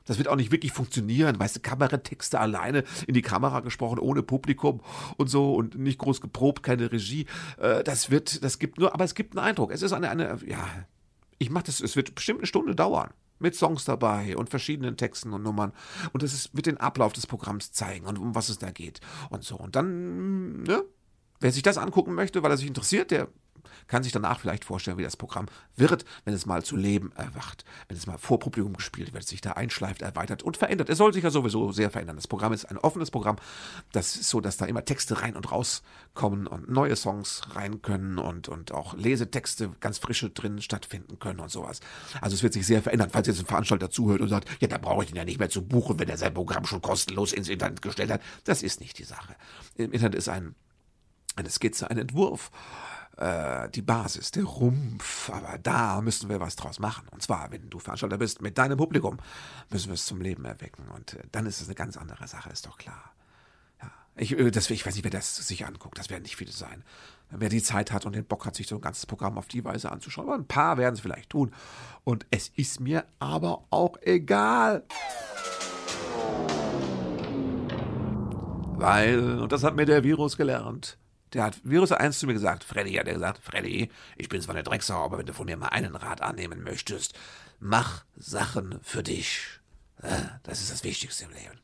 Das 0.05 0.19
wird 0.19 0.27
auch 0.27 0.35
nicht 0.35 0.51
wirklich 0.51 0.73
funktionieren. 0.73 1.39
Weißt 1.39 1.55
du, 1.55 1.61
Kabaretttexte 1.61 2.41
alleine 2.41 2.83
in 3.07 3.15
die 3.15 3.23
Kamera 3.23 3.61
gesprochen, 3.61 4.01
ohne 4.01 4.25
Publikum 4.25 4.81
und 5.17 5.29
so 5.29 5.55
und 5.55 5.79
nicht 5.79 6.01
groß 6.01 6.21
geprobt, 6.21 6.65
keine 6.65 6.91
Regie. 6.91 7.27
Äh, 7.59 7.85
das 7.85 8.11
wird, 8.11 8.43
das 8.43 8.59
gibt 8.59 8.81
nur, 8.81 8.93
aber 8.93 9.05
es 9.05 9.15
gibt 9.15 9.39
einen 9.39 9.47
Eindruck. 9.47 9.71
Es 9.71 9.83
ist 9.83 9.93
eine, 9.93 10.11
eine, 10.11 10.39
ja, 10.45 10.67
ich 11.39 11.51
mache 11.51 11.65
das, 11.65 11.81
es 11.81 11.97
wird 11.97 12.15
bestimmt 12.15 12.41
eine 12.41 12.47
Stunde 12.47 12.75
dauern. 12.75 13.11
Mit 13.39 13.55
Songs 13.55 13.85
dabei 13.85 14.35
und 14.37 14.49
verschiedenen 14.49 14.97
Texten 14.97 15.35
und 15.35 15.43
Nummern. 15.43 15.73
Und 16.15 16.23
es 16.23 16.55
wird 16.55 16.67
den 16.67 16.79
Ablauf 16.79 17.13
des 17.13 17.27
Programms 17.27 17.71
zeigen 17.71 18.07
und 18.07 18.19
um 18.19 18.35
was 18.35 18.49
es 18.49 18.59
da 18.59 18.71
geht 18.71 19.01
und 19.29 19.45
so. 19.45 19.57
Und 19.57 19.77
dann, 19.77 20.63
ne? 20.63 20.85
Wer 21.39 21.53
sich 21.53 21.63
das 21.63 21.77
angucken 21.77 22.15
möchte, 22.15 22.43
weil 22.43 22.51
er 22.51 22.57
sich 22.57 22.67
interessiert, 22.67 23.11
der 23.11 23.29
kann 23.87 24.03
sich 24.03 24.13
danach 24.13 24.41
vielleicht 24.41 24.65
vorstellen, 24.65 24.99
wie 24.99 25.03
das 25.03 25.17
Programm 25.17 25.47
wird, 25.77 26.05
wenn 26.25 26.35
es 26.35 26.47
mal 26.47 26.63
zu 26.63 26.77
Leben 26.77 27.13
erwacht, 27.17 27.65
wenn 27.89 27.97
es 27.97 28.07
mal 28.07 28.19
vor 28.19 28.39
Publikum 28.39 28.75
gespielt 28.75 29.13
wird, 29.13 29.27
sich 29.27 29.41
da 29.41 29.53
einschleift, 29.53 30.03
erweitert 30.03 30.43
und 30.43 30.57
verändert. 30.57 30.89
Es 30.89 30.99
soll 30.99 31.13
sich 31.13 31.25
ja 31.25 31.31
sowieso 31.31 31.73
sehr 31.73 31.91
verändern. 31.91 32.17
Das 32.17 32.29
Programm 32.29 32.53
ist 32.53 32.65
ein 32.67 32.79
offenes 32.79 33.11
Programm. 33.11 33.37
Das 33.93 34.17
ist 34.17 34.29
so, 34.29 34.41
dass 34.41 34.57
da 34.57 34.67
immer 34.67 34.85
Texte 34.85 35.23
rein 35.23 35.37
und 35.37 35.51
raus 35.51 35.83
kommen 36.15 36.47
und 36.47 36.69
neue 36.71 36.97
Songs 36.97 37.43
rein 37.55 37.83
können 37.83 38.19
und, 38.19 38.49
und 38.49 38.73
auch 38.73 38.95
Lesetexte 38.95 39.71
ganz 39.81 39.99
frische 39.99 40.31
drin 40.31 40.61
stattfinden 40.61 41.19
können 41.19 41.41
und 41.41 41.51
sowas. 41.51 41.81
Also 42.21 42.35
es 42.35 42.43
wird 42.43 42.53
sich 42.53 42.67
sehr 42.67 42.83
verändern. 42.83 43.11
Falls 43.11 43.27
jetzt 43.27 43.41
ein 43.41 43.47
Veranstalter 43.47 43.91
zuhört 43.91 44.21
und 44.21 44.29
sagt, 44.29 44.49
ja, 44.61 44.69
da 44.69 44.79
brauche 44.79 45.05
ich 45.05 45.11
ihn 45.11 45.17
ja 45.17 45.25
nicht 45.25 45.39
mehr 45.39 45.51
zu 45.51 45.63
buchen, 45.63 45.99
wenn 45.99 46.09
er 46.09 46.17
sein 46.17 46.35
Programm 46.35 46.67
schon 46.67 46.83
kostenlos 46.83 47.33
ins 47.33 47.49
Internet 47.49 47.83
gestellt 47.83 48.11
hat. 48.11 48.23
Das 48.45 48.63
ist 48.63 48.81
nicht 48.81 48.99
die 48.99 49.05
Sache. 49.05 49.37
Im 49.77 49.93
Internet 49.93 50.17
ist 50.17 50.29
ein, 50.29 50.55
eine 51.37 51.51
Skizze, 51.51 51.91
ein 51.91 51.99
Entwurf 51.99 52.51
äh, 53.17 53.69
die 53.71 53.83
Basis, 53.83 54.31
der 54.31 54.45
Rumpf. 54.45 55.31
Aber 55.31 55.59
da 55.59 56.01
müssen 56.01 56.29
wir 56.29 56.41
was 56.41 56.57
draus 56.57 56.79
machen. 56.79 57.09
Und 57.11 57.23
zwar, 57.23 57.51
wenn 57.51 57.71
du 57.71 57.79
Veranstalter 57.79 58.19
bist 58.19 58.43
mit 58.43 58.59
deinem 58.59 58.77
Publikum, 58.77 59.19
müssen 59.71 59.89
wir 59.89 59.95
es 59.95 60.07
zum 60.07 60.21
Leben 60.21 60.45
erwecken. 60.45 60.89
Und 60.95 61.15
äh, 61.15 61.23
dann 61.33 61.47
ist 61.47 61.61
es 61.61 61.69
eine 61.69 61.75
ganz 61.75 61.97
andere 61.97 62.27
Sache, 62.29 62.51
ist 62.51 62.67
doch 62.67 62.79
klar. 62.79 63.13
Ja, 63.83 63.91
Ich, 64.17 64.39
äh, 64.39 64.51
das, 64.51 64.69
ich 64.71 64.85
weiß 64.85 64.95
nicht, 64.95 65.05
wer 65.05 65.11
das 65.11 65.37
sich 65.37 65.67
anguckt. 65.67 65.99
Das 65.99 66.11
werden 66.11 66.23
nicht 66.23 66.37
viele 66.37 66.53
sein. 66.53 66.85
Wer 67.31 67.49
die 67.49 67.63
Zeit 67.63 67.91
hat 67.91 68.07
und 68.07 68.15
den 68.15 68.25
Bock 68.25 68.47
hat, 68.47 68.55
sich 68.55 68.69
so 68.69 68.77
ein 68.77 68.81
ganzes 68.81 69.07
Programm 69.07 69.37
auf 69.37 69.49
die 69.49 69.65
Weise 69.65 69.91
anzuschauen. 69.91 70.29
Aber 70.29 70.37
ein 70.37 70.47
paar 70.47 70.77
werden 70.77 70.95
es 70.95 71.01
vielleicht 71.01 71.31
tun. 71.31 71.53
Und 72.05 72.27
es 72.31 72.49
ist 72.55 72.81
mir 72.81 73.05
aber 73.19 73.65
auch 73.71 73.97
egal. 74.03 74.85
Weil, 78.79 79.41
und 79.41 79.51
das 79.53 79.65
hat 79.65 79.75
mir 79.75 79.87
der 79.87 80.05
Virus 80.05 80.37
gelernt. 80.37 80.99
Der 81.37 81.45
hat 81.45 81.61
Virus 81.65 81.93
1 81.93 82.19
zu 82.19 82.27
mir 82.27 82.33
gesagt, 82.33 82.65
Freddy 82.65 82.95
hat 82.95 83.07
er 83.07 83.13
gesagt, 83.13 83.45
Freddy, 83.45 83.91
ich 84.17 84.31
bin 84.31 84.41
zwar 84.41 84.55
eine 84.55 84.65
Drecksau, 84.65 85.05
aber 85.05 85.19
wenn 85.19 85.27
du 85.27 85.35
von 85.35 85.45
mir 85.45 85.59
mal 85.59 85.69
einen 85.69 85.95
Rat 85.95 86.23
annehmen 86.23 86.63
möchtest, 86.63 87.13
mach 87.61 88.05
Sachen 88.17 88.81
für 88.83 89.03
dich. 89.03 89.61
Das 90.45 90.63
ist 90.63 90.73
das 90.73 90.83
Wichtigste 90.83 91.27
im 91.27 91.33
Leben. 91.33 91.61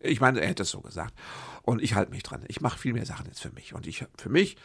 Ich 0.00 0.22
meine, 0.22 0.40
er 0.40 0.48
hätte 0.48 0.62
es 0.62 0.70
so 0.70 0.80
gesagt. 0.80 1.12
Und 1.60 1.82
ich 1.82 1.96
halte 1.96 2.12
mich 2.12 2.22
dran. 2.22 2.46
Ich 2.48 2.62
mache 2.62 2.78
viel 2.78 2.94
mehr 2.94 3.04
Sachen 3.04 3.26
jetzt 3.26 3.42
für 3.42 3.50
mich. 3.50 3.74
Und 3.74 3.86
ich, 3.86 4.06
für 4.16 4.30
mich 4.30 4.56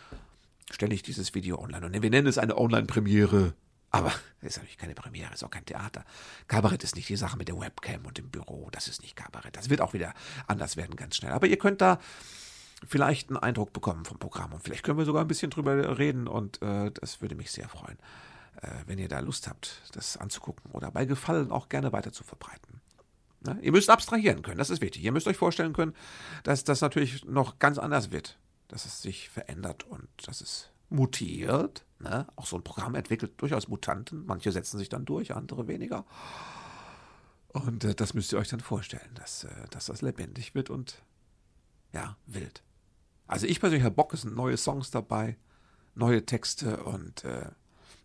stelle 0.72 0.96
ich 0.96 1.04
dieses 1.04 1.36
Video 1.36 1.60
online. 1.60 1.86
Und 1.86 2.02
wir 2.02 2.10
nennen 2.10 2.28
es 2.28 2.38
eine 2.38 2.58
Online-Premiere. 2.58 3.54
Aber 3.92 4.14
es 4.40 4.52
ist 4.52 4.58
natürlich 4.58 4.78
keine 4.78 4.96
Premiere, 4.96 5.32
es 5.32 5.42
ist 5.42 5.44
auch 5.44 5.52
kein 5.52 5.66
Theater. 5.66 6.06
Kabarett 6.48 6.84
ist 6.86 6.96
nicht 6.96 7.10
die 7.10 7.18
Sache 7.18 7.38
mit 7.38 7.50
der 7.50 7.60
Webcam 7.60 8.06
und 8.06 8.18
dem 8.18 8.30
Büro. 8.30 8.70
Das 8.72 8.88
ist 8.88 9.02
nicht 9.02 9.18
Kabarett. 9.18 9.58
Das 9.58 9.70
wird 9.70 9.82
auch 9.82 9.92
wieder 9.92 10.14
anders 10.48 10.78
werden 10.78 10.96
ganz 10.96 11.18
schnell. 11.18 11.34
Aber 11.34 11.48
ihr 11.48 11.58
könnt 11.58 11.82
da 11.82 12.00
vielleicht 12.88 13.30
einen 13.30 13.38
Eindruck 13.38 13.74
bekommen 13.74 14.06
vom 14.06 14.20
Programm. 14.20 14.54
Und 14.54 14.64
vielleicht 14.64 14.84
können 14.84 14.98
wir 14.98 15.06
sogar 15.06 15.24
ein 15.24 15.28
bisschen 15.28 15.52
drüber 15.52 15.98
reden. 15.98 16.28
Und 16.28 16.62
äh, 16.62 16.92
das 16.92 17.22
würde 17.22 17.36
mich 17.36 17.52
sehr 17.52 17.70
freuen, 17.70 17.98
äh, 18.62 18.68
wenn 18.86 19.00
ihr 19.00 19.08
da 19.08 19.20
Lust 19.20 19.48
habt, 19.48 19.82
das 19.94 20.18
anzugucken 20.18 20.72
oder 20.72 20.92
bei 20.92 21.06
Gefallen 21.06 21.52
auch 21.52 21.70
gerne 21.70 21.92
weiter 21.92 22.12
zu 22.12 22.24
verbreiten. 22.24 22.82
Ne? 23.42 23.58
Ihr 23.62 23.72
müsst 23.72 23.90
abstrahieren 23.90 24.42
können, 24.42 24.58
das 24.58 24.70
ist 24.70 24.82
wichtig. 24.82 25.04
Ihr 25.04 25.12
müsst 25.12 25.28
euch 25.28 25.38
vorstellen 25.38 25.74
können, 25.74 25.94
dass 26.44 26.64
das 26.64 26.82
natürlich 26.82 27.26
noch 27.26 27.60
ganz 27.60 27.78
anders 27.78 28.12
wird. 28.12 28.38
Dass 28.68 28.86
es 28.86 29.02
sich 29.02 29.30
verändert 29.30 29.84
und 29.84 30.08
dass 30.26 30.42
es 30.42 30.70
mutiert. 30.90 31.86
Ne? 32.00 32.28
Auch 32.36 32.46
so 32.46 32.56
ein 32.56 32.64
Programm 32.64 32.96
entwickelt 32.96 33.34
durchaus 33.38 33.68
Mutanten. 33.68 34.26
Manche 34.26 34.52
setzen 34.52 34.78
sich 34.78 34.90
dann 34.90 35.06
durch, 35.06 35.36
andere 35.36 35.68
weniger. 35.68 36.06
Und 37.50 37.84
äh, 37.84 37.96
das 37.96 38.14
müsst 38.14 38.34
ihr 38.34 38.40
euch 38.40 38.50
dann 38.50 38.62
vorstellen, 38.62 39.12
dass, 39.16 39.44
äh, 39.44 39.50
dass 39.70 39.86
das 39.86 40.02
lebendig 40.02 40.56
wird 40.56 40.70
und 40.70 41.04
ja, 41.94 42.18
wild. 42.26 42.64
Also 43.28 43.48
ich 43.48 43.60
persönlich 43.60 43.84
habe 43.84 43.96
Bock, 43.96 44.14
es 44.14 44.22
sind 44.22 44.36
neue 44.36 44.58
Songs 44.58 44.92
dabei, 44.92 45.38
neue 45.96 46.26
Texte 46.26 46.84
und 46.84 47.24
äh, 47.24 47.50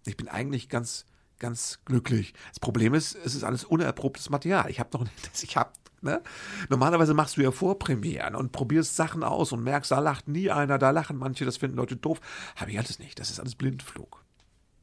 ich 0.06 0.16
bin 0.16 0.28
eigentlich 0.28 0.68
ganz, 0.68 1.06
ganz 1.38 1.80
glücklich. 1.84 2.34
Das 2.50 2.60
Problem 2.60 2.94
ist, 2.94 3.14
es 3.14 3.34
ist 3.34 3.44
alles 3.44 3.64
unerprobtes 3.64 4.30
Material. 4.30 4.70
Ich 4.70 4.80
habe 4.80 4.90
noch 4.92 5.04
nicht, 5.04 5.30
ich 5.42 5.56
habe 5.56 5.72
Ne? 6.00 6.22
Normalerweise 6.68 7.12
machst 7.12 7.36
du 7.36 7.40
ja 7.40 7.50
Vorpremieren 7.50 8.36
und 8.36 8.52
probierst 8.52 8.94
Sachen 8.94 9.24
aus 9.24 9.50
und 9.50 9.64
merkst, 9.64 9.90
da 9.90 9.98
lacht 9.98 10.28
nie 10.28 10.48
einer, 10.48 10.78
da 10.78 10.90
lachen 10.90 11.16
manche, 11.16 11.44
das 11.44 11.56
finden 11.56 11.76
Leute 11.76 11.96
doof. 11.96 12.20
Habe 12.54 12.70
ich 12.70 12.78
alles 12.78 13.00
nicht. 13.00 13.18
Das 13.18 13.30
ist 13.30 13.40
alles 13.40 13.56
Blindflug. 13.56 14.24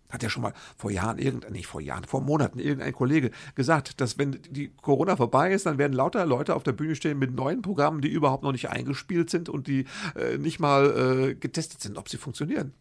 Hat 0.10 0.24
ja 0.24 0.30
schon 0.30 0.44
mal 0.44 0.54
vor 0.78 0.92
Jahren, 0.92 1.18
irgendein, 1.18 1.54
nicht 1.54 1.68
vor 1.68 1.82
Jahren, 1.82 2.04
vor 2.04 2.22
Monaten 2.22 2.60
irgendein 2.60 2.94
Kollege 2.94 3.32
gesagt, 3.56 4.00
dass 4.00 4.18
wenn 4.18 4.40
die 4.50 4.70
Corona 4.82 5.16
vorbei 5.16 5.52
ist, 5.52 5.66
dann 5.66 5.78
werden 5.78 5.94
lauter 5.94 6.26
Leute 6.26 6.56
auf 6.56 6.64
der 6.64 6.74
Bühne 6.74 6.96
stehen 6.96 7.18
mit 7.18 7.34
neuen 7.34 7.62
Programmen, 7.62 8.02
die 8.02 8.10
überhaupt 8.10 8.44
noch 8.44 8.52
nicht 8.52 8.70
eingespielt 8.70 9.30
sind 9.30 9.50
und 9.50 9.68
die 9.68 9.86
äh, 10.16 10.38
nicht 10.38 10.60
mal 10.60 11.30
äh, 11.30 11.36
getestet 11.36 11.82
sind, 11.82 11.98
ob 11.98 12.10
sie 12.10 12.18
funktionieren. 12.18 12.74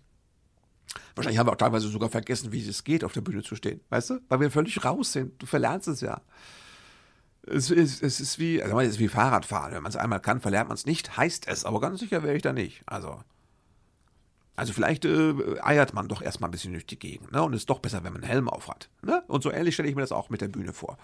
Wahrscheinlich 1.15 1.39
haben 1.39 1.47
wir 1.47 1.53
auch 1.53 1.57
teilweise 1.57 1.89
sogar 1.89 2.09
vergessen, 2.09 2.53
wie 2.53 2.67
es 2.67 2.85
geht, 2.85 3.05
auf 3.05 3.13
der 3.13 3.21
Bühne 3.21 3.43
zu 3.43 3.57
stehen. 3.57 3.81
Weißt 3.89 4.11
du? 4.11 4.21
Weil 4.29 4.41
wir 4.41 4.51
völlig 4.51 4.85
raus 4.85 5.13
sind. 5.13 5.41
Du 5.41 5.47
verlernst 5.47 5.89
es 5.89 6.01
ja. 6.01 6.21
Es 7.47 7.71
ist, 7.71 8.03
es 8.03 8.21
ist 8.21 8.39
wie, 8.39 8.63
also 8.63 8.79
es 8.81 8.91
ist 8.91 8.99
wie 8.99 9.09
Fahrradfahren. 9.09 9.73
Wenn 9.75 9.83
man 9.83 9.91
es 9.91 9.97
einmal 9.97 10.21
kann, 10.21 10.41
verlernt 10.41 10.69
man 10.69 10.77
es 10.77 10.87
nicht, 10.87 11.17
heißt 11.17 11.47
es. 11.47 11.65
Aber 11.65 11.81
ganz 11.81 12.01
sicher 12.01 12.23
wäre 12.23 12.37
ich 12.37 12.43
da 12.43 12.53
nicht. 12.53 12.83
Also, 12.87 13.21
also 14.57 14.73
vielleicht 14.73 15.05
äh, 15.05 15.35
eiert 15.63 15.95
man 15.95 16.09
doch 16.09 16.23
erstmal 16.23 16.49
ein 16.49 16.53
bisschen 16.53 16.73
durch 16.73 16.87
die 16.87 16.99
Gegend. 16.99 17.33
Ne? 17.33 17.43
Und 17.43 17.55
ist 17.55 17.71
doch 17.71 17.81
besser, 17.81 18.05
wenn 18.05 18.13
man 18.13 18.23
einen 18.23 18.31
Helm 18.31 18.49
auf 18.49 18.69
hat. 18.69 18.89
Ne? 19.03 19.23
Und 19.27 19.43
so 19.43 19.51
ähnlich 19.51 19.75
stelle 19.75 19.89
ich 19.89 19.95
mir 19.95 20.03
das 20.03 20.13
auch 20.13 20.31
mit 20.31 20.41
der 20.41 20.49
Bühne 20.49 20.73
vor. 20.73 20.97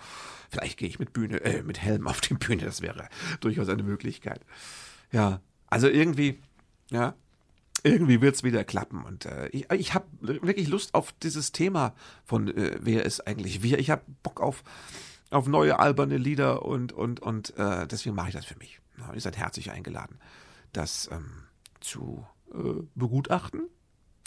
Vielleicht 0.50 0.78
gehe 0.78 0.88
ich 0.88 0.98
mit 0.98 1.12
Bühne, 1.12 1.40
äh, 1.42 1.62
mit 1.62 1.80
Helm 1.80 2.06
auf 2.06 2.20
die 2.20 2.34
Bühne. 2.34 2.64
Das 2.64 2.80
wäre 2.80 3.08
durchaus 3.40 3.68
eine 3.68 3.82
Möglichkeit. 3.82 4.40
Ja, 5.10 5.40
also 5.66 5.88
irgendwie, 5.88 6.38
ja, 6.90 7.14
irgendwie 7.82 8.20
wird 8.20 8.36
es 8.36 8.44
wieder 8.44 8.64
klappen. 8.64 9.02
Und 9.04 9.26
äh, 9.26 9.48
ich, 9.48 9.70
ich 9.72 9.94
habe 9.94 10.06
wirklich 10.20 10.68
Lust 10.68 10.94
auf 10.94 11.12
dieses 11.22 11.52
Thema 11.52 11.94
von 12.24 12.48
äh, 12.48 12.78
wer 12.80 13.04
ist 13.04 13.26
eigentlich 13.26 13.62
wir. 13.62 13.78
Ich 13.78 13.90
habe 13.90 14.02
Bock 14.22 14.40
auf 14.40 14.62
auf 15.30 15.46
neue 15.46 15.78
alberne 15.78 16.16
Lieder 16.16 16.64
und, 16.64 16.92
und, 16.92 17.20
und 17.20 17.56
äh, 17.56 17.86
deswegen 17.86 18.16
mache 18.16 18.28
ich 18.28 18.34
das 18.34 18.44
für 18.44 18.58
mich. 18.58 18.80
Ja, 18.98 19.14
ihr 19.14 19.20
seid 19.20 19.36
herzlich 19.36 19.70
eingeladen, 19.70 20.18
das 20.72 21.08
ähm, 21.12 21.44
zu 21.80 22.26
äh, 22.54 22.82
begutachten 22.94 23.68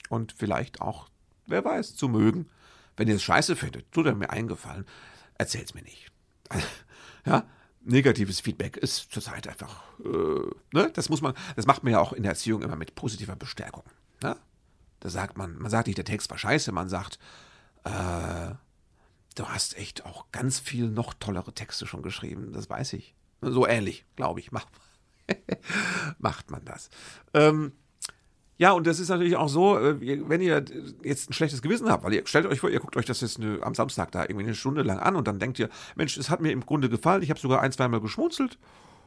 und 0.10 0.32
vielleicht 0.32 0.82
auch, 0.82 1.10
wer 1.48 1.64
weiß, 1.64 1.96
zu 1.96 2.10
mögen. 2.10 2.48
Wenn 2.96 3.08
ihr 3.08 3.16
es 3.16 3.24
scheiße 3.24 3.56
findet, 3.56 3.92
tut 3.92 4.06
er 4.06 4.16
mir 4.16 4.30
eingefallen, 4.30 4.86
erzählt's 5.36 5.74
mir 5.74 5.82
nicht. 5.82 6.12
ja, 7.26 7.46
negatives 7.82 8.40
Feedback 8.40 8.78
ist 8.78 9.12
zurzeit 9.12 9.48
einfach, 9.48 9.84
äh, 10.00 10.78
ne, 10.78 10.92
das 10.94 11.10
muss 11.10 11.22
man, 11.22 11.34
das 11.56 11.66
macht 11.66 11.84
man 11.84 11.94
ja 11.94 12.00
auch 12.00 12.14
in 12.14 12.24
der 12.24 12.34
Erziehung 12.34 12.62
immer 12.62 12.76
mit 12.76 12.96
positiver 12.96 13.36
Bestärkung. 13.36 13.84
Ne? 14.22 14.38
Da 15.00 15.10
sagt 15.10 15.38
man, 15.38 15.58
man 15.58 15.72
sagt 15.72 15.88
nicht, 15.88 15.98
der 15.98 16.06
Text 16.06 16.30
war 16.30 16.38
scheiße, 16.38 16.72
man 16.72 16.88
sagt, 16.88 17.20
äh, 17.84 18.54
du 19.36 19.46
hast 19.48 19.78
echt 19.78 20.06
auch 20.06 20.32
ganz 20.32 20.60
viel 20.60 20.88
noch 20.88 21.14
tollere 21.14 21.54
Texte 21.54 21.86
schon 21.86 22.04
geschrieben, 22.04 22.54
das 22.54 22.70
weiß 22.70 22.94
ich. 22.94 23.16
So 23.42 23.68
ähnlich, 23.68 24.06
glaube 24.16 24.40
ich, 24.40 24.52
macht, 24.54 24.70
macht 26.20 26.52
man 26.52 26.64
das. 26.64 26.90
Ähm, 27.34 27.74
ja, 28.58 28.72
und 28.72 28.86
das 28.86 29.00
ist 29.00 29.10
natürlich 29.10 29.36
auch 29.36 29.50
so, 29.50 29.78
äh, 29.78 30.00
wenn 30.30 30.42
ihr 30.42 30.63
jetzt 31.04 31.30
ein 31.30 31.34
schlechtes 31.34 31.62
Gewissen 31.62 31.89
habt, 31.89 32.04
weil 32.04 32.13
ihr 32.13 32.26
stellt 32.26 32.46
euch 32.46 32.60
vor, 32.60 32.70
ihr 32.70 32.80
guckt 32.80 32.96
euch 32.98 33.06
das 33.06 33.22
jetzt 33.22 33.39
eine, 33.39 33.62
am 33.63 33.74
Samstag 33.74 34.12
da 34.12 34.24
irgendwie 34.24 34.46
eine 34.46 34.56
Stunde 34.56 34.84
lang 34.84 35.00
an 35.00 35.16
und 35.16 35.28
dann 35.28 35.39
denkt 35.39 35.60
ihr, 35.60 35.70
Mensch, 35.96 36.18
es 36.18 36.30
hat 36.30 36.42
mir 36.42 36.52
im 36.52 36.66
Grunde 36.66 36.89
gefallen, 36.89 37.24
ich 37.24 37.30
habe 37.30 37.39
sogar 37.39 37.62
ein, 37.62 37.72
zweimal 37.72 38.00
geschmunzelt, 38.00 38.60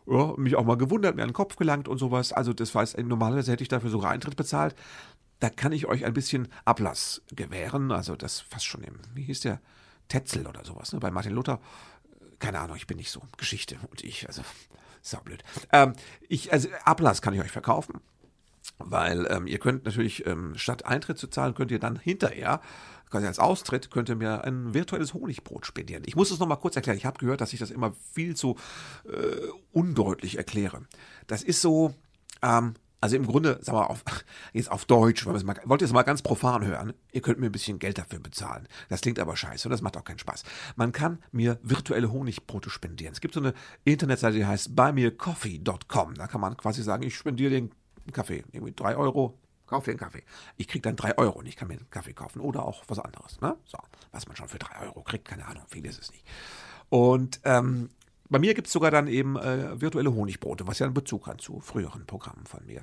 ja, 0.06 0.34
mich 0.36 0.56
auch 0.56 0.64
mal 0.64 0.76
gewundert, 0.76 1.16
mir 1.16 1.22
an 1.22 1.30
den 1.30 1.34
Kopf 1.34 1.56
gelangt 1.56 1.88
und 1.88 1.98
sowas. 1.98 2.32
Also 2.32 2.52
das 2.52 2.74
heißt, 2.74 2.98
normalerweise 2.98 3.52
hätte 3.52 3.62
ich 3.62 3.68
dafür 3.68 3.90
sogar 3.90 4.10
Eintritt 4.10 4.36
bezahlt. 4.36 4.74
Da 5.40 5.50
kann 5.50 5.72
ich 5.72 5.86
euch 5.86 6.04
ein 6.04 6.14
bisschen 6.14 6.48
Ablass 6.64 7.22
gewähren. 7.34 7.92
Also 7.92 8.16
das 8.16 8.40
fast 8.40 8.64
schon 8.64 8.82
im, 8.82 8.94
wie 9.14 9.24
hieß 9.24 9.40
der? 9.40 9.60
Tetzel 10.08 10.46
oder 10.46 10.64
sowas, 10.64 10.92
ne? 10.92 11.00
bei 11.00 11.10
Martin 11.10 11.32
Luther. 11.32 11.60
Keine 12.38 12.60
Ahnung, 12.60 12.76
ich 12.76 12.86
bin 12.86 12.96
nicht 12.96 13.10
so. 13.10 13.22
Geschichte 13.36 13.76
und 13.90 14.04
ich, 14.04 14.28
also, 14.28 14.42
saublöd. 15.02 15.42
Ähm, 15.72 15.94
ich, 16.28 16.52
also, 16.52 16.68
Ablass 16.84 17.22
kann 17.22 17.34
ich 17.34 17.40
euch 17.40 17.50
verkaufen. 17.50 18.00
Weil 18.78 19.26
ähm, 19.30 19.46
ihr 19.46 19.58
könnt 19.58 19.84
natürlich, 19.84 20.26
ähm, 20.26 20.54
statt 20.56 20.84
Eintritt 20.84 21.18
zu 21.18 21.28
zahlen, 21.28 21.54
könnt 21.54 21.70
ihr 21.70 21.78
dann 21.78 21.96
hinterher, 21.96 22.60
quasi 23.10 23.26
als 23.26 23.38
Austritt, 23.38 23.90
könnt 23.90 24.08
ihr 24.08 24.16
mir 24.16 24.44
ein 24.44 24.74
virtuelles 24.74 25.14
Honigbrot 25.14 25.66
spendieren. 25.66 26.02
Ich 26.06 26.16
muss 26.16 26.30
es 26.30 26.38
nochmal 26.38 26.58
kurz 26.58 26.76
erklären. 26.76 26.98
Ich 26.98 27.06
habe 27.06 27.18
gehört, 27.18 27.40
dass 27.40 27.52
ich 27.52 27.60
das 27.60 27.70
immer 27.70 27.94
viel 28.12 28.36
zu 28.36 28.56
äh, 29.04 29.48
undeutlich 29.72 30.36
erkläre. 30.36 30.82
Das 31.26 31.42
ist 31.42 31.62
so, 31.62 31.94
ähm, 32.42 32.74
also 33.00 33.16
im 33.16 33.26
Grunde, 33.26 33.58
sagen 33.62 33.78
wir 33.78 33.90
auf, 33.90 34.02
jetzt 34.52 34.70
auf 34.70 34.84
Deutsch, 34.84 35.24
weil 35.26 35.42
mal, 35.44 35.56
wollt 35.64 35.82
ihr 35.82 35.86
es 35.86 35.92
mal 35.92 36.02
ganz 36.02 36.22
profan 36.22 36.64
hören? 36.64 36.92
Ihr 37.12 37.22
könnt 37.22 37.38
mir 37.38 37.46
ein 37.46 37.52
bisschen 37.52 37.78
Geld 37.78 37.98
dafür 37.98 38.18
bezahlen. 38.18 38.66
Das 38.88 39.00
klingt 39.00 39.18
aber 39.18 39.36
scheiße 39.36 39.68
und 39.68 39.70
das 39.70 39.82
macht 39.82 39.96
auch 39.96 40.04
keinen 40.04 40.18
Spaß. 40.18 40.42
Man 40.74 40.92
kann 40.92 41.22
mir 41.30 41.58
virtuelle 41.62 42.10
Honigbrote 42.10 42.70
spendieren. 42.70 43.12
Es 43.12 43.20
gibt 43.20 43.34
so 43.34 43.40
eine 43.40 43.54
Internetseite, 43.84 44.36
die 44.36 44.46
heißt 44.46 44.74
buymeacoffee.com. 44.74 46.14
Da 46.14 46.26
kann 46.26 46.40
man 46.40 46.56
quasi 46.56 46.82
sagen, 46.82 47.02
ich 47.04 47.16
spendiere 47.16 47.50
den 47.50 47.70
Kaffee. 48.12 48.44
Irgendwie 48.52 48.72
drei 48.72 48.96
Euro, 48.96 49.38
kauf 49.66 49.84
dir 49.84 49.92
einen 49.92 50.00
Kaffee. 50.00 50.22
Ich 50.56 50.68
kriege 50.68 50.82
dann 50.82 50.96
drei 50.96 51.16
Euro 51.18 51.38
und 51.38 51.46
ich 51.46 51.56
kann 51.56 51.68
mir 51.68 51.74
einen 51.74 51.90
Kaffee 51.90 52.12
kaufen 52.12 52.40
oder 52.40 52.64
auch 52.64 52.84
was 52.88 52.98
anderes. 52.98 53.40
Ne? 53.40 53.56
So, 53.64 53.78
was 54.12 54.26
man 54.26 54.36
schon 54.36 54.48
für 54.48 54.58
drei 54.58 54.86
Euro 54.86 55.02
kriegt, 55.02 55.26
keine 55.26 55.46
Ahnung, 55.46 55.64
viel 55.68 55.84
ist 55.86 56.00
es 56.00 56.10
nicht. 56.10 56.24
Und 56.88 57.40
ähm, 57.44 57.90
bei 58.28 58.38
mir 58.38 58.54
gibt 58.54 58.66
es 58.66 58.72
sogar 58.72 58.90
dann 58.90 59.06
eben 59.08 59.36
äh, 59.36 59.80
virtuelle 59.80 60.12
Honigbrote, 60.12 60.66
was 60.66 60.78
ja 60.78 60.86
einen 60.86 60.94
Bezug 60.94 61.26
hat 61.26 61.40
zu 61.40 61.60
früheren 61.60 62.06
Programmen 62.06 62.46
von 62.46 62.64
mir. 62.66 62.82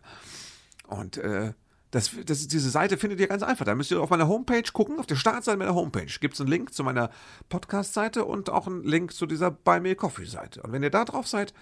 Und 0.88 1.18
äh, 1.18 1.54
das, 1.92 2.10
das, 2.26 2.48
diese 2.48 2.70
Seite 2.72 2.98
findet 2.98 3.20
ihr 3.20 3.28
ganz 3.28 3.44
einfach. 3.44 3.66
Da 3.66 3.76
müsst 3.76 3.92
ihr 3.92 4.02
auf 4.02 4.10
meiner 4.10 4.28
Homepage 4.28 4.64
gucken, 4.74 5.00
auf 5.00 5.06
der 5.06 5.16
Startseite 5.16 5.58
meiner 5.58 5.76
Homepage 5.76 6.12
gibt 6.20 6.34
es 6.34 6.42
einen 6.42 6.50
Link 6.50 6.74
zu 6.74 6.84
meiner 6.84 7.12
Podcast-Seite 7.50 8.26
und 8.26 8.50
auch 8.50 8.66
einen 8.66 8.84
Link 8.84 9.14
zu 9.14 9.28
dieser 9.28 9.52
Buy 9.52 9.80
Me 9.80 9.96
Coffee-Seite. 9.96 10.64
Und 10.64 10.72
wenn 10.72 10.82
ihr 10.82 10.90
da 10.90 11.06
drauf 11.06 11.28
seid, 11.28 11.54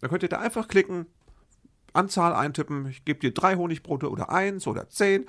dann 0.00 0.10
könnt 0.10 0.24
ihr 0.24 0.28
da 0.28 0.40
einfach 0.40 0.66
klicken, 0.66 1.06
Anzahl 1.94 2.34
eintippen. 2.34 2.86
Ich 2.86 3.04
gebe 3.04 3.20
dir 3.20 3.32
drei 3.32 3.56
Honigbrote 3.56 4.10
oder 4.10 4.30
eins 4.30 4.66
oder 4.66 4.88
zehn. 4.88 5.26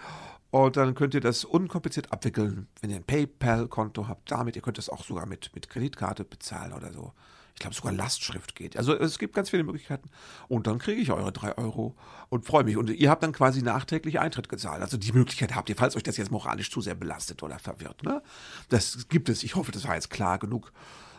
Und 0.52 0.76
dann 0.76 0.95
könnt 0.95 1.13
ihr 1.13 1.21
das 1.21 1.45
unkompliziert 1.45 2.12
abwickeln, 2.12 2.67
wenn 2.82 2.89
ihr 2.89 2.97
ein 2.97 3.04
PayPal-Konto 3.04 4.08
habt. 4.08 4.30
Damit, 4.32 4.58
ihr 4.58 4.62
könnt 4.62 4.78
das 4.78 4.89
auch 4.89 5.06
sogar 5.06 5.26
mit, 5.26 5.52
mit 5.56 5.69
Kreditkarte 5.69 6.26
bezahlen 6.26 6.74
oder 6.74 6.91
so. 6.91 7.13
Ich 7.54 7.60
glaube, 7.62 7.76
sogar 7.76 7.93
Lastschrift 7.93 8.56
geht. 8.56 8.76
Also 8.76 8.93
es 8.93 9.17
gibt 9.17 9.34
ganz 9.34 9.50
viele 9.50 9.63
Möglichkeiten. 9.63 10.10
Und 10.50 10.67
dann 10.67 10.80
kriege 10.80 11.02
ich 11.02 11.12
eure 11.12 11.32
drei 11.32 11.58
Euro 11.58 11.95
und 12.30 12.45
freue 12.45 12.63
mich. 12.63 12.76
Und 12.76 12.89
ihr 12.89 13.10
habt 13.10 13.24
dann 13.24 13.32
quasi 13.32 13.62
nachträglich 13.62 14.19
Eintritt 14.19 14.50
gezahlt. 14.50 14.82
Also 14.82 14.97
die 14.97 15.12
Möglichkeit 15.13 15.56
habt 15.56 15.69
ihr, 15.69 15.76
falls 15.76 15.95
euch 15.95 16.04
das 16.04 16.17
jetzt 16.17 16.32
moralisch 16.32 16.69
zu 16.71 16.82
sehr 16.82 16.95
belastet 16.95 17.43
oder 17.43 17.60
verwirrt. 17.60 18.04
Ne? 18.04 18.21
Das 18.69 19.08
gibt 19.08 19.30
es. 19.30 19.43
Ich 19.43 19.56
hoffe, 19.56 19.71
das 19.71 19.88
war 19.88 19.95
jetzt 19.95 20.10
klar 20.10 20.38
genug. 20.39 20.74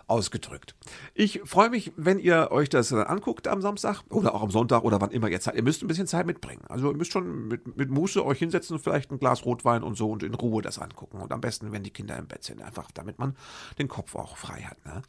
Ausgedrückt. 0.06 0.74
Ich 1.14 1.40
freue 1.44 1.70
mich, 1.70 1.92
wenn 1.96 2.18
ihr 2.18 2.48
euch 2.50 2.68
das 2.68 2.92
anguckt 2.92 3.48
am 3.48 3.62
Samstag 3.62 4.02
oder 4.10 4.34
auch 4.34 4.42
am 4.42 4.50
Sonntag 4.50 4.84
oder 4.84 5.00
wann 5.00 5.10
immer 5.10 5.28
ihr 5.28 5.40
Zeit. 5.40 5.54
Ihr 5.54 5.62
müsst 5.62 5.82
ein 5.82 5.88
bisschen 5.88 6.06
Zeit 6.06 6.26
mitbringen. 6.26 6.62
Also 6.68 6.90
ihr 6.90 6.96
müsst 6.96 7.12
schon 7.12 7.48
mit, 7.48 7.76
mit 7.76 7.90
Muße 7.90 8.24
euch 8.24 8.38
hinsetzen, 8.38 8.78
vielleicht 8.78 9.10
ein 9.10 9.18
Glas 9.18 9.44
Rotwein 9.44 9.82
und 9.82 9.96
so 9.96 10.10
und 10.10 10.22
in 10.22 10.34
Ruhe 10.34 10.62
das 10.62 10.78
angucken. 10.78 11.20
Und 11.20 11.32
am 11.32 11.40
besten, 11.40 11.72
wenn 11.72 11.82
die 11.82 11.90
Kinder 11.90 12.16
im 12.16 12.26
Bett 12.26 12.44
sind, 12.44 12.62
einfach 12.62 12.90
damit 12.92 13.18
man 13.18 13.36
den 13.78 13.88
Kopf 13.88 14.14
auch 14.14 14.36
frei 14.36 14.62
hat. 14.62 14.84
Ne? 14.84 15.02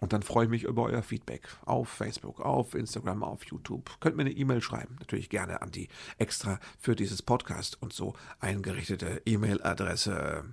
Und 0.00 0.12
dann 0.12 0.22
freue 0.22 0.44
ich 0.44 0.50
mich 0.50 0.64
über 0.64 0.82
euer 0.82 1.02
Feedback 1.02 1.48
auf 1.64 1.88
Facebook, 1.88 2.40
auf 2.40 2.74
Instagram, 2.74 3.22
auf 3.22 3.44
YouTube. 3.46 3.90
Könnt 4.00 4.16
mir 4.16 4.22
eine 4.22 4.32
E-Mail 4.32 4.60
schreiben, 4.60 4.96
natürlich 5.00 5.30
gerne 5.30 5.62
an 5.62 5.70
die 5.70 5.88
extra 6.18 6.58
für 6.78 6.94
dieses 6.94 7.22
Podcast 7.22 7.80
und 7.80 7.92
so 7.92 8.14
eingerichtete 8.40 9.22
E-Mail-Adresse 9.24 10.44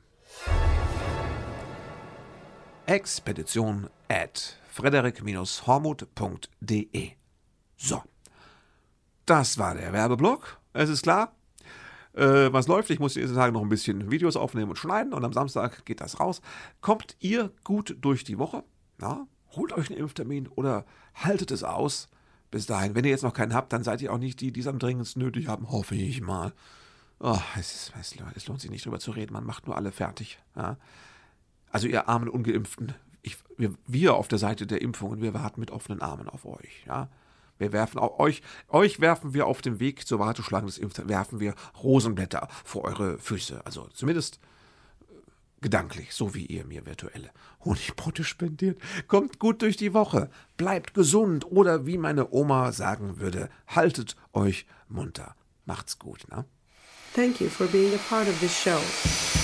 expedition 2.86 3.90
at 4.10 4.58
frederik-hormuth.de. 4.70 7.12
So, 7.78 8.04
das 9.26 9.58
war 9.58 9.76
der 9.76 9.94
Werbeblock. 9.94 10.60
Es 10.74 10.90
ist 10.90 11.04
klar, 11.04 11.34
äh, 12.14 12.52
was 12.52 12.68
läuft. 12.68 12.90
Ich 12.90 13.00
muss 13.00 13.14
diese 13.14 13.36
Tage 13.36 13.54
noch 13.54 13.62
ein 13.62 13.70
bisschen 13.70 14.12
Videos 14.12 14.36
aufnehmen 14.36 14.72
und 14.72 14.78
schneiden 14.78 15.14
und 15.14 15.24
am 15.24 15.34
Samstag 15.34 15.86
geht 15.86 16.02
das 16.02 16.20
raus. 16.20 16.42
Kommt 16.82 17.16
ihr 17.20 17.52
gut 17.64 17.98
durch 18.02 18.24
die 18.24 18.38
Woche? 18.38 18.64
Ja, 19.02 19.28
holt 19.56 19.74
euch 19.74 19.90
einen 19.90 20.00
Impftermin 20.00 20.48
oder 20.48 20.86
haltet 21.16 21.52
es 21.52 21.64
aus. 21.64 22.10
Bis 22.52 22.66
dahin, 22.66 22.96
wenn 22.96 23.06
ihr 23.06 23.12
jetzt 23.12 23.24
noch 23.24 23.34
keinen 23.34 23.54
habt, 23.54 23.72
dann 23.72 23.84
seid 23.84 24.02
ihr 24.02 24.12
auch 24.12 24.18
nicht 24.18 24.42
die, 24.42 24.52
die 24.52 24.60
es 24.60 24.68
am 24.68 24.80
dringendsten 24.80 25.22
nötig 25.22 25.48
haben, 25.48 25.72
hoffe 25.72 25.96
ich 25.96 26.22
mal. 26.22 26.54
Oh, 27.20 27.40
es, 27.58 27.94
es, 28.00 28.16
es, 28.36 28.48
lohnt 28.48 28.60
sich 28.60 28.72
nicht 28.72 28.86
drüber 28.86 29.00
zu 29.00 29.12
reden, 29.12 29.34
man 29.34 29.46
macht 29.46 29.68
nur 29.68 29.78
alle 29.78 29.92
fertig. 29.92 30.40
Ja. 30.56 30.78
Also 31.72 31.88
ihr 31.88 32.08
armen 32.10 32.30
Ungeimpften, 32.30 32.94
ich, 33.22 33.38
wir, 33.58 33.74
wir, 33.88 34.16
auf 34.16 34.28
der 34.28 34.40
Seite 34.40 34.68
der 34.68 34.82
Impfungen, 34.82 35.22
wir 35.22 35.34
warten 35.34 35.60
mit 35.60 35.72
offenen 35.72 36.02
Armen 36.02 36.28
auf 36.28 36.46
euch. 36.46 36.84
Ja. 36.88 37.10
Wir 37.60 37.72
werfen 37.72 38.00
euch, 38.00 38.42
euch 38.70 39.00
werfen 39.00 39.36
wir 39.36 39.46
auf 39.46 39.62
dem 39.62 39.80
Weg 39.80 40.08
zur 40.08 40.20
Warteschlange 40.20 40.66
des 40.66 40.80
Impfs, 40.80 41.08
werfen 41.08 41.40
wir 41.40 41.54
Rosenblätter 41.84 42.48
vor 42.64 42.84
eure 42.86 43.20
Füße. 43.20 43.66
Also 43.66 43.88
zumindest 43.94 44.40
Gedanklich, 45.62 46.16
so 46.16 46.34
wie 46.34 46.48
ihr 46.48 46.66
mir 46.66 46.88
virtuelle 46.88 47.30
Honigbrote 47.64 48.24
spendiert. 48.24 48.82
Kommt 49.08 49.38
gut 49.38 49.62
durch 49.62 49.78
die 49.78 49.94
Woche, 49.94 50.32
bleibt 50.58 50.96
gesund 50.96 51.46
oder 51.46 51.86
wie 51.86 52.00
meine 52.00 52.32
Oma 52.32 52.72
sagen 52.72 53.20
würde, 53.20 53.48
haltet 53.68 54.16
euch 54.34 54.66
munter. 54.88 55.36
Macht's 55.66 56.00
gut, 56.00 56.26
ne? 56.32 56.46
Thank 57.14 57.42
you 57.42 57.48
for 57.48 57.68
being 57.68 57.94
a 57.94 58.00
part 58.10 58.28
of 58.28 58.40
this 58.40 58.58
show. 58.58 59.41